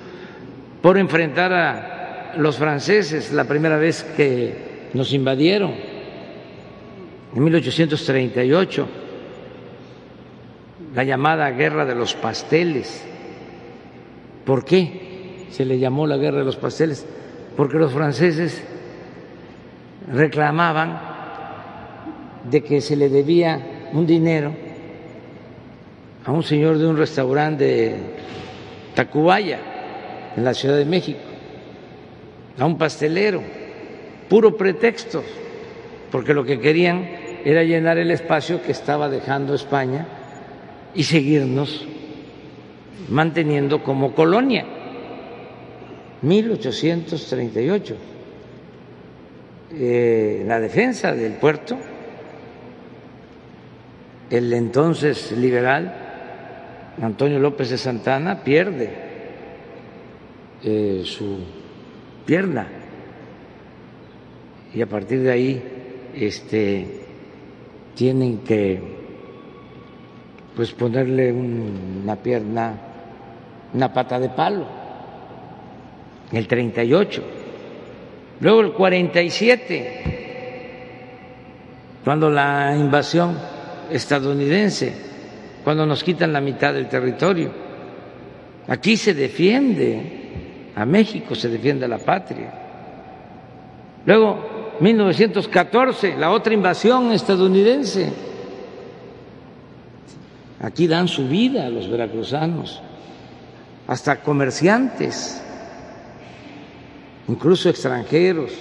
[0.81, 5.73] por enfrentar a los franceses la primera vez que nos invadieron
[7.35, 8.87] en 1838,
[10.95, 13.05] la llamada guerra de los pasteles.
[14.45, 17.05] ¿Por qué se le llamó la guerra de los pasteles?
[17.55, 18.63] Porque los franceses
[20.11, 20.99] reclamaban
[22.49, 24.53] de que se le debía un dinero
[26.25, 27.95] a un señor de un restaurante de
[28.93, 29.59] Tacubaya,
[30.35, 31.19] en la Ciudad de México,
[32.57, 33.41] a un pastelero,
[34.29, 35.23] puro pretexto,
[36.11, 37.05] porque lo que querían
[37.43, 40.05] era llenar el espacio que estaba dejando España
[40.93, 41.85] y seguirnos
[43.09, 44.65] manteniendo como colonia.
[46.21, 47.95] 1838
[49.73, 51.77] eh, la defensa del puerto,
[54.29, 56.01] el entonces liberal
[57.01, 58.89] Antonio López de Santana pierde
[60.63, 61.39] eh, su
[62.25, 62.67] pierna.
[64.73, 65.63] Y a partir de ahí
[66.15, 66.87] este,
[67.95, 68.81] tienen que
[70.55, 72.73] pues ponerle una pierna,
[73.73, 74.65] una pata de palo,
[76.31, 77.40] el 38
[78.41, 80.01] Luego el 47,
[82.03, 83.37] cuando la invasión
[83.91, 84.93] estadounidense,
[85.63, 87.51] cuando nos quitan la mitad del territorio.
[88.67, 92.51] Aquí se defiende a México, se defiende la patria.
[94.07, 98.11] Luego, 1914, la otra invasión estadounidense.
[100.61, 102.81] Aquí dan su vida a los veracruzanos,
[103.87, 105.43] hasta comerciantes
[107.27, 108.51] incluso extranjeros,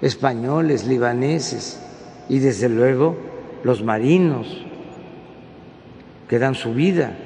[0.00, 1.80] españoles, libaneses
[2.28, 3.16] y desde luego
[3.64, 4.46] los marinos
[6.28, 7.16] que dan su vida.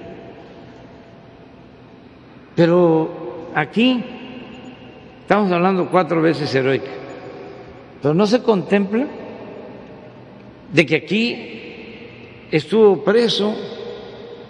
[2.55, 4.05] Pero aquí
[5.21, 6.91] estamos hablando cuatro veces heroica,
[8.01, 9.07] pero no se contempla
[10.73, 13.55] de que aquí estuvo preso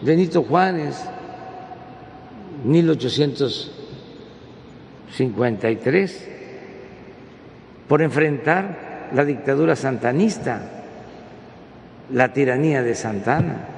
[0.01, 1.01] Benito Juárez,
[2.65, 3.82] 1800
[5.13, 6.29] 53
[7.89, 10.63] por enfrentar la dictadura santanista,
[12.11, 13.69] la tiranía de Santana.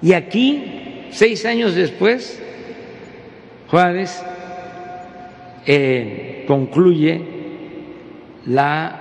[0.00, 2.42] Y aquí, seis años después,
[3.68, 4.22] Juárez
[5.66, 7.20] eh, concluye
[8.46, 8.98] la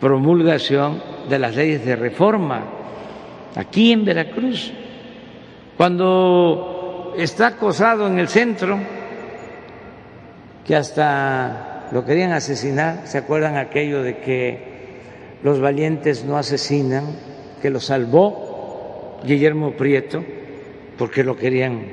[0.00, 2.62] promulgación de las leyes de reforma
[3.54, 4.72] aquí en Veracruz.
[5.76, 8.78] Cuando está acosado en el centro,
[10.68, 13.06] que hasta lo querían asesinar.
[13.06, 14.58] ¿Se acuerdan aquello de que
[15.42, 17.04] los valientes no asesinan?
[17.62, 20.22] Que lo salvó Guillermo Prieto
[20.98, 21.84] porque lo querían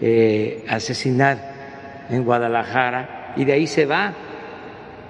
[0.00, 4.12] eh, asesinar en Guadalajara y de ahí se va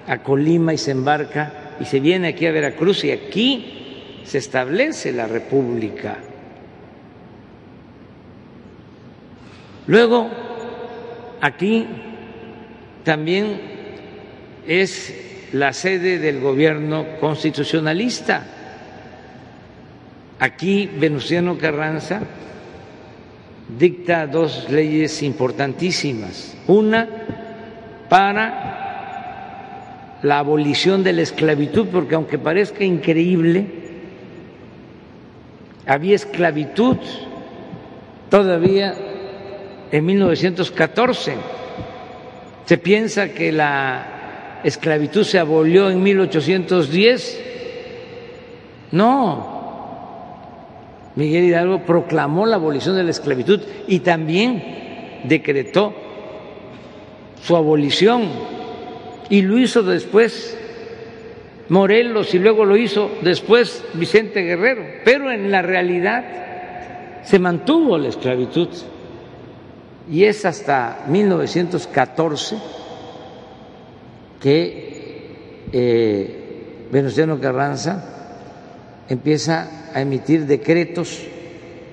[0.07, 5.13] a Colima y se embarca y se viene aquí a Veracruz y aquí se establece
[5.13, 6.19] la República.
[9.87, 10.29] Luego,
[11.41, 11.87] aquí
[13.07, 13.61] también
[14.67, 15.15] es
[15.53, 18.45] la sede del gobierno constitucionalista.
[20.41, 22.21] Aquí Venustiano Carranza
[23.79, 26.57] dicta dos leyes importantísimas.
[26.67, 27.09] Una
[28.09, 33.67] para la abolición de la esclavitud, porque aunque parezca increíble,
[35.87, 36.97] había esclavitud
[38.31, 38.97] todavía
[39.93, 41.35] en 1914.
[42.67, 47.43] Se piensa que la esclavitud se abolió en 1810.
[48.93, 49.57] No.
[51.15, 55.95] Miguel Hidalgo proclamó la abolición de la esclavitud y también decretó
[57.43, 58.29] su abolición
[59.31, 60.59] y lo hizo después
[61.69, 66.25] Morelos y luego lo hizo después Vicente Guerrero, pero en la realidad
[67.25, 68.69] se mantuvo la esclavitud
[70.11, 72.57] y es hasta 1914
[74.41, 78.05] que eh, Venustiano Carranza
[79.09, 81.23] empieza a emitir decretos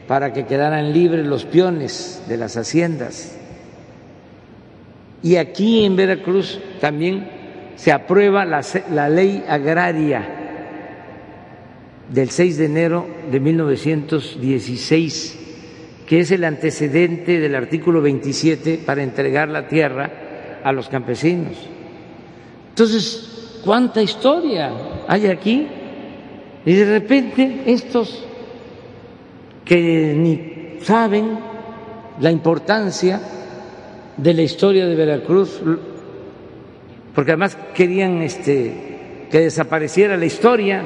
[0.08, 3.36] para que quedaran libres los peones de las haciendas.
[5.24, 7.28] Y aquí en Veracruz también
[7.76, 8.62] se aprueba la,
[8.92, 10.30] la ley agraria
[12.10, 15.43] del 6 de enero de 1916
[16.08, 20.12] que es el antecedente del artículo 27 para entregar la tierra
[20.64, 21.54] a los campesinos.
[22.70, 24.72] Entonces, ¿cuánta historia
[25.08, 25.68] hay aquí?
[26.66, 28.26] Y de repente estos
[29.66, 31.38] que ni saben
[32.20, 33.22] la importancia
[34.18, 35.62] de la historia de Veracruz,
[37.16, 40.84] porque además querían este, que desapareciera la historia,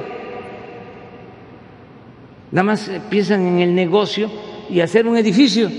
[2.52, 4.30] nada más piensan en el negocio
[4.70, 5.70] y hacer un edificio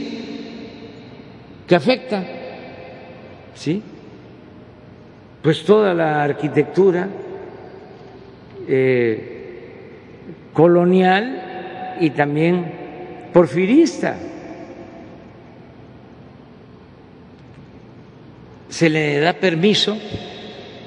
[1.66, 2.24] que afecta,
[3.54, 3.82] ¿sí?
[5.42, 7.08] Pues toda la arquitectura
[8.66, 9.38] eh,
[10.52, 12.72] colonial y también
[13.32, 14.16] porfirista.
[18.68, 19.96] Se le da permiso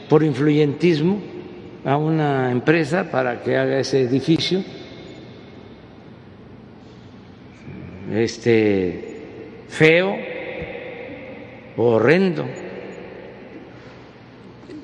[0.09, 1.19] por influyentismo
[1.85, 4.63] a una empresa para que haga ese edificio
[8.13, 9.21] este,
[9.69, 10.15] feo,
[11.77, 12.45] horrendo.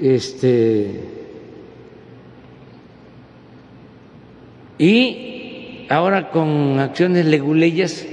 [0.02, 1.02] Este,
[4.78, 8.06] y ahora con acciones leguleyas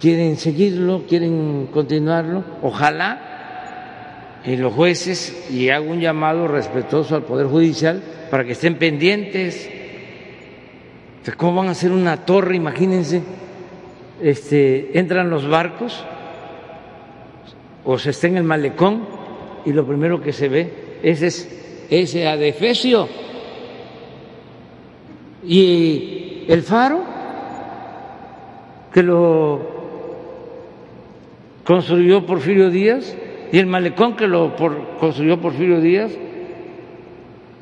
[0.00, 3.28] quieren seguirlo, quieren continuarlo, ojalá
[4.44, 9.70] y los jueces, y hago un llamado respetuoso al Poder Judicial para que estén pendientes.
[11.36, 12.56] ¿Cómo van a hacer una torre?
[12.56, 13.22] Imagínense
[14.22, 16.04] este, entran los barcos
[17.84, 19.02] o se está en el malecón
[19.64, 20.70] y lo primero que se ve
[21.02, 21.48] es
[21.90, 23.08] ese adefesio.
[25.44, 27.02] Y el faro,
[28.92, 29.60] que lo
[31.64, 33.16] construyó Porfirio Díaz,
[33.50, 34.54] y el malecón que lo
[35.00, 36.12] construyó Porfirio Díaz,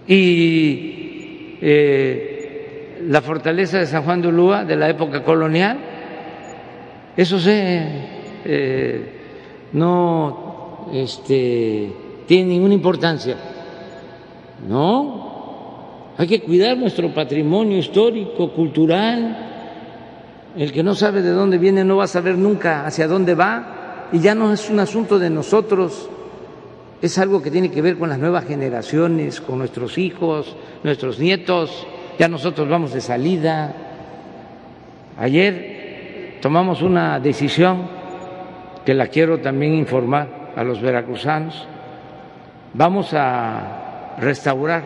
[0.06, 5.78] y eh, la fortaleza de San Juan de Ulúa de la época colonial,
[7.20, 7.82] eso se,
[8.46, 9.12] eh,
[9.74, 11.92] no este,
[12.26, 13.36] tiene ninguna importancia.
[14.66, 19.48] No, hay que cuidar nuestro patrimonio histórico, cultural.
[20.56, 24.08] El que no sabe de dónde viene no va a saber nunca hacia dónde va
[24.12, 26.08] y ya no es un asunto de nosotros,
[27.02, 31.86] es algo que tiene que ver con las nuevas generaciones, con nuestros hijos, nuestros nietos.
[32.18, 33.74] Ya nosotros vamos de salida.
[35.18, 35.79] Ayer
[36.40, 37.86] tomamos una decisión
[38.84, 41.66] que la quiero también informar a los veracruzanos.
[42.74, 44.84] Vamos a restaurar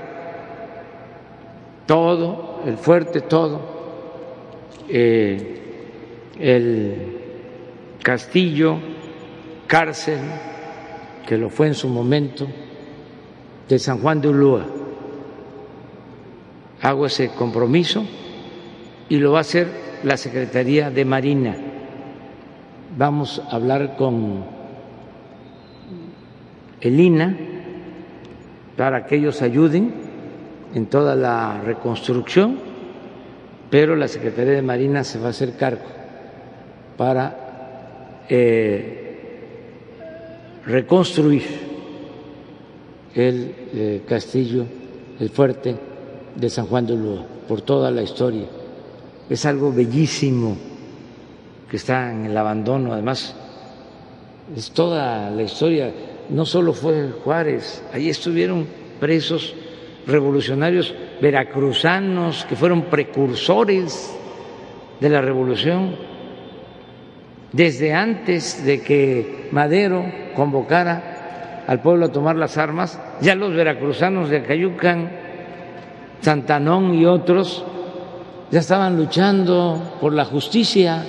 [1.86, 3.60] todo, el fuerte, todo,
[4.88, 5.60] eh,
[6.38, 7.20] el
[8.02, 8.78] castillo,
[9.66, 10.18] cárcel,
[11.26, 12.46] que lo fue en su momento,
[13.68, 14.66] de San Juan de Ulúa.
[16.82, 18.04] Hago ese compromiso
[19.08, 21.56] y lo va a hacer la Secretaría de Marina.
[22.96, 24.44] Vamos a hablar con
[26.80, 27.36] el INA
[28.76, 29.94] para que ellos ayuden
[30.74, 32.58] en toda la reconstrucción,
[33.70, 35.82] pero la Secretaría de Marina se va a hacer cargo
[36.98, 39.40] para eh,
[40.66, 41.42] reconstruir
[43.14, 44.66] el eh, castillo,
[45.18, 45.74] el fuerte
[46.36, 48.63] de San Juan de Ulúa, por toda la historia.
[49.28, 50.56] Es algo bellísimo
[51.70, 53.34] que está en el abandono, además
[54.54, 55.90] es toda la historia,
[56.28, 58.66] no solo fue Juárez, ahí estuvieron
[59.00, 59.54] presos
[60.06, 64.14] revolucionarios veracruzanos que fueron precursores
[65.00, 65.96] de la revolución,
[67.52, 70.04] desde antes de que Madero
[70.36, 75.10] convocara al pueblo a tomar las armas, ya los veracruzanos de Acayucan,
[76.20, 77.64] Santanón y otros
[78.50, 81.04] ya estaban luchando por la justicia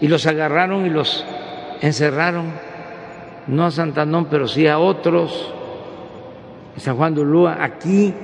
[0.00, 1.24] y los agarraron y los
[1.80, 2.52] encerraron,
[3.46, 5.52] no a Santanón, pero sí a otros,
[6.76, 8.14] San Juan de Ulúa, aquí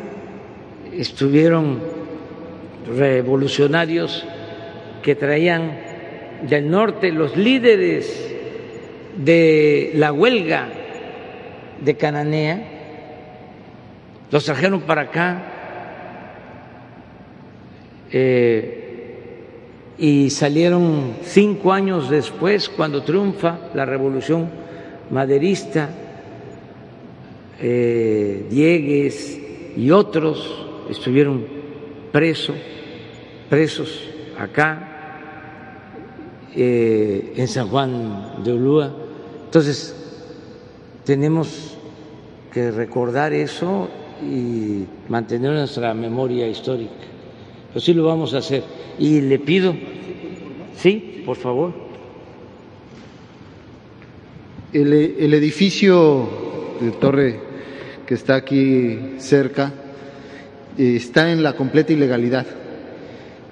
[0.92, 1.80] estuvieron
[2.96, 4.24] revolucionarios
[5.02, 5.78] que traían
[6.48, 8.34] del norte los líderes
[9.16, 10.68] de la huelga
[11.80, 12.62] de Cananea,
[14.30, 15.55] los trajeron para acá
[18.18, 18.86] eh,
[19.98, 24.48] y salieron cinco años después, cuando triunfa la revolución
[25.10, 25.90] maderista,
[27.60, 29.38] eh, Diegues
[29.76, 31.44] y otros estuvieron
[32.10, 32.56] presos,
[33.50, 34.88] presos acá
[36.54, 38.94] eh, en San Juan de Ulúa.
[39.44, 39.94] Entonces,
[41.04, 41.76] tenemos
[42.50, 43.90] que recordar eso
[44.22, 47.15] y mantener nuestra memoria histórica.
[47.68, 48.62] Pero sí lo vamos a hacer.
[48.98, 49.74] Y le pido,
[50.76, 51.72] sí, por favor.
[54.72, 56.28] El, el edificio
[56.80, 57.40] de torre
[58.06, 59.72] que está aquí cerca
[60.78, 62.46] eh, está en la completa ilegalidad.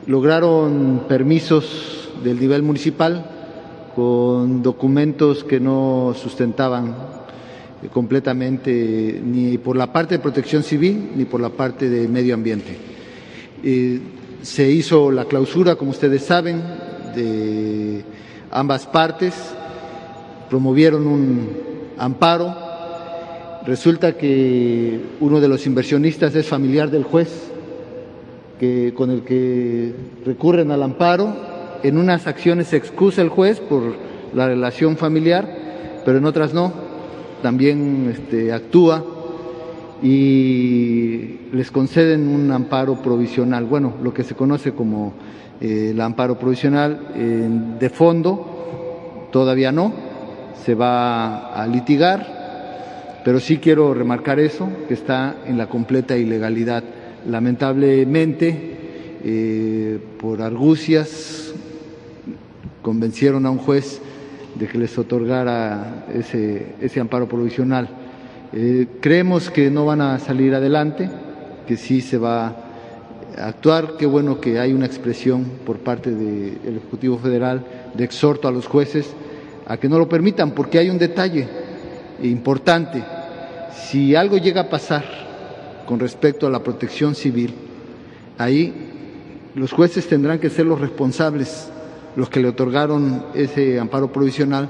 [0.06, 3.30] Lograron permisos del nivel municipal
[3.94, 6.94] con documentos que no sustentaban
[7.92, 12.93] completamente ni por la parte de protección civil ni por la parte de medio ambiente.
[13.66, 13.98] Eh,
[14.42, 16.62] se hizo la clausura, como ustedes saben,
[17.14, 18.04] de
[18.50, 19.32] ambas partes,
[20.50, 21.48] promovieron un
[21.96, 22.54] amparo.
[23.64, 27.30] Resulta que uno de los inversionistas es familiar del juez
[28.60, 29.94] que, con el que
[30.26, 31.34] recurren al amparo.
[31.82, 33.94] En unas acciones se excusa el juez por
[34.34, 36.70] la relación familiar, pero en otras no.
[37.40, 39.13] También este, actúa
[40.04, 45.14] y les conceden un amparo provisional, bueno, lo que se conoce como
[45.62, 49.94] eh, el amparo provisional de fondo, todavía no,
[50.62, 56.84] se va a litigar, pero sí quiero remarcar eso, que está en la completa ilegalidad.
[57.26, 58.76] Lamentablemente,
[59.24, 61.54] eh, por argucias,
[62.82, 64.02] convencieron a un juez
[64.54, 68.03] de que les otorgara ese, ese amparo provisional
[68.56, 71.10] eh, creemos que no van a salir adelante,
[71.66, 72.46] que sí se va
[73.36, 73.96] a actuar.
[73.98, 77.64] Qué bueno que hay una expresión por parte del Ejecutivo Federal
[77.94, 79.12] de exhorto a los jueces
[79.66, 81.48] a que no lo permitan, porque hay un detalle
[82.22, 83.02] importante.
[83.88, 85.04] Si algo llega a pasar
[85.84, 87.52] con respecto a la protección civil,
[88.38, 88.72] ahí
[89.56, 91.70] los jueces tendrán que ser los responsables,
[92.14, 94.68] los que le otorgaron ese amparo provisional,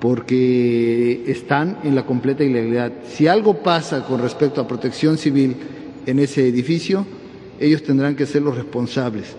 [0.00, 2.92] porque están en la completa ilegalidad.
[3.06, 5.56] Si algo pasa con respecto a protección civil
[6.04, 7.06] en ese edificio,
[7.58, 9.34] ellos tendrán que ser los responsables,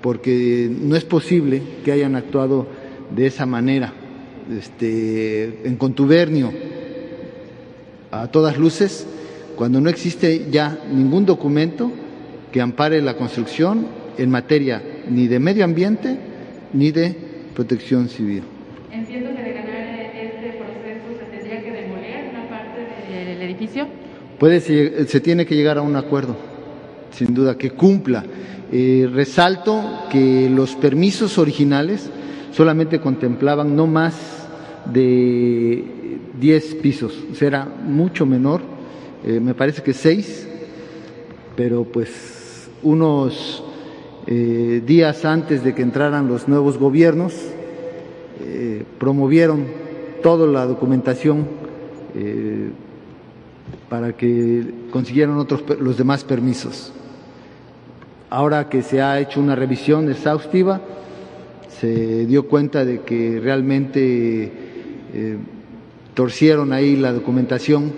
[0.00, 2.66] porque no es posible que hayan actuado
[3.14, 3.92] de esa manera,
[4.50, 6.52] este, en contubernio,
[8.10, 9.06] a todas luces,
[9.54, 11.92] cuando no existe ya ningún documento
[12.50, 13.86] que ampare la construcción
[14.18, 16.18] en materia ni de medio ambiente
[16.72, 17.14] ni de
[17.54, 18.42] protección civil.
[24.40, 24.60] Puede,
[25.06, 26.34] se tiene que llegar a un acuerdo,
[27.12, 28.24] sin duda, que cumpla.
[28.72, 32.08] Eh, resalto que los permisos originales
[32.50, 34.14] solamente contemplaban no más
[34.86, 35.84] de
[36.40, 38.62] 10 pisos, era mucho menor,
[39.26, 40.48] eh, me parece que 6,
[41.54, 43.62] pero pues unos
[44.26, 47.34] eh, días antes de que entraran los nuevos gobiernos,
[48.98, 49.66] promovieron
[50.22, 51.46] toda la documentación
[53.90, 56.92] para que consiguieran otros, los demás permisos.
[58.30, 60.80] Ahora que se ha hecho una revisión exhaustiva,
[61.68, 64.52] se dio cuenta de que realmente
[65.12, 65.36] eh,
[66.14, 67.92] torcieron ahí la documentación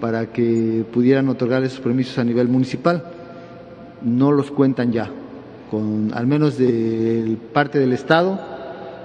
[0.00, 3.04] para que pudieran otorgar esos permisos a nivel municipal.
[4.02, 5.10] No los cuentan ya,
[5.68, 8.38] con al menos de parte del Estado,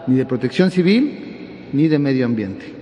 [0.06, 2.79] ni de protección civil, ni de medio ambiente.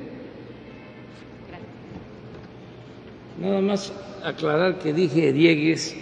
[3.40, 3.94] Nada más
[4.24, 5.96] aclarar que dije Diegues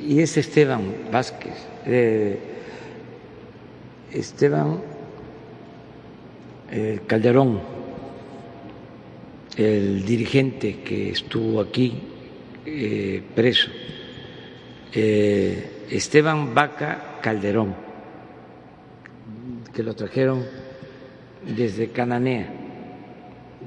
[0.00, 0.82] y es Esteban
[1.12, 1.54] Vázquez.
[1.86, 2.38] Eh,
[4.12, 4.80] Esteban
[6.72, 7.60] eh, Calderón,
[9.56, 11.94] el dirigente que estuvo aquí
[12.66, 13.70] eh, preso.
[14.92, 17.74] Esteban Vaca Calderón,
[19.72, 20.44] que lo trajeron
[21.56, 22.52] desde Cananea,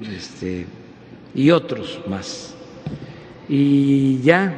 [0.00, 0.64] este,
[1.34, 2.57] y otros más
[3.48, 4.52] y ya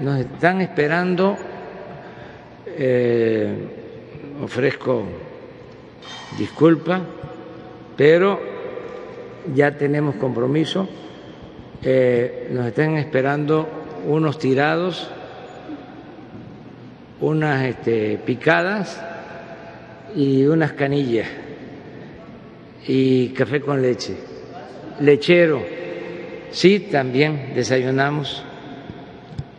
[0.00, 1.36] nos están esperando.
[2.66, 3.52] Eh,
[4.42, 5.04] ofrezco
[6.38, 7.02] disculpa,
[7.96, 8.40] pero
[9.54, 10.88] ya tenemos compromiso.
[11.82, 13.68] Eh, nos están esperando
[14.06, 15.10] unos tirados,
[17.20, 19.02] unas este, picadas
[20.14, 21.28] y unas canillas
[22.86, 24.16] y café con leche,
[25.00, 25.79] lechero.
[26.52, 28.42] Sí, también desayunamos.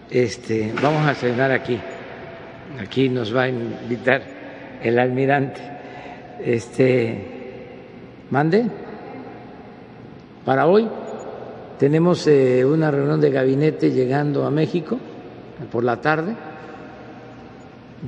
[0.10, 1.80] Este, vamos a desayunar aquí.
[2.82, 4.22] Aquí nos va a invitar
[4.84, 5.62] el almirante.
[6.44, 7.26] Este,
[8.30, 8.66] mande.
[10.44, 10.90] Para hoy
[11.80, 15.00] tenemos eh, una reunión de gabinete llegando a México
[15.72, 16.36] por la tarde.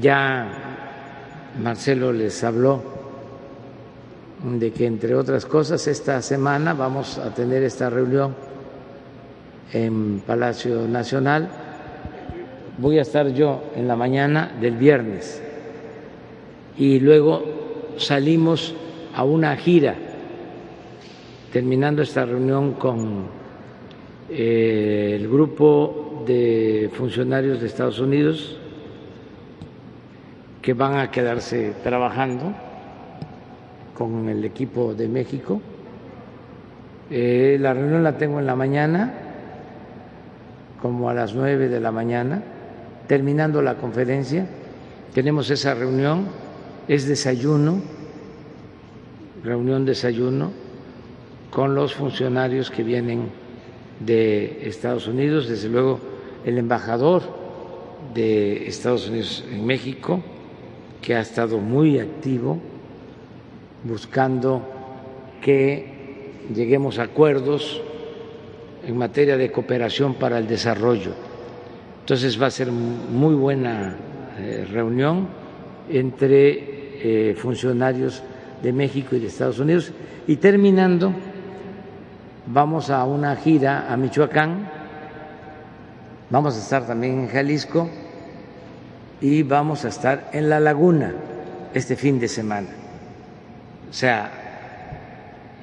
[0.01, 0.73] Ya
[1.61, 2.83] Marcelo les habló
[4.43, 8.35] de que, entre otras cosas, esta semana vamos a tener esta reunión
[9.71, 11.49] en Palacio Nacional.
[12.77, 15.41] Voy a estar yo en la mañana del viernes
[16.77, 17.43] y luego
[17.97, 18.75] salimos
[19.15, 19.95] a una gira,
[21.51, 23.25] terminando esta reunión con
[24.29, 28.57] eh, el grupo de funcionarios de Estados Unidos
[30.61, 32.53] que van a quedarse trabajando
[33.93, 35.61] con el equipo de México.
[37.11, 39.13] Eh, la reunión la tengo en la mañana
[40.83, 42.43] como a las nueve de la mañana,
[43.07, 44.45] terminando la conferencia,
[45.13, 46.27] tenemos esa reunión,
[46.89, 47.79] es desayuno,
[49.45, 50.51] reunión desayuno
[51.51, 53.29] con los funcionarios que vienen
[54.01, 56.01] de Estados Unidos, desde luego
[56.43, 57.23] el embajador
[58.13, 60.21] de Estados Unidos en México,
[61.01, 62.59] que ha estado muy activo
[63.85, 64.61] buscando
[65.41, 67.81] que lleguemos a acuerdos
[68.85, 71.13] en materia de cooperación para el desarrollo.
[72.01, 73.95] Entonces va a ser muy buena
[74.37, 75.27] eh, reunión
[75.89, 78.21] entre eh, funcionarios
[78.61, 79.91] de México y de Estados Unidos.
[80.27, 81.13] Y terminando,
[82.47, 84.69] vamos a una gira a Michoacán,
[86.29, 87.89] vamos a estar también en Jalisco
[89.21, 91.13] y vamos a estar en La Laguna
[91.73, 92.67] este fin de semana.
[93.89, 94.31] O sea,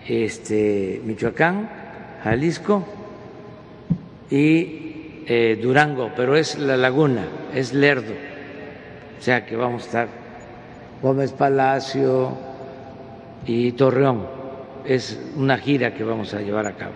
[0.06, 1.68] este, Michoacán,
[2.24, 2.84] Jalisco,
[4.30, 7.24] y eh, Durango, pero es La Laguna,
[7.54, 8.14] es Lerdo.
[9.18, 10.08] O sea que vamos a estar
[11.02, 12.36] Gómez Palacio
[13.46, 14.26] y Torreón.
[14.84, 16.92] Es una gira que vamos a llevar a cabo.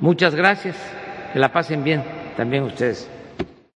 [0.00, 0.76] Muchas gracias,
[1.32, 2.02] que la pasen bien
[2.36, 3.08] también ustedes.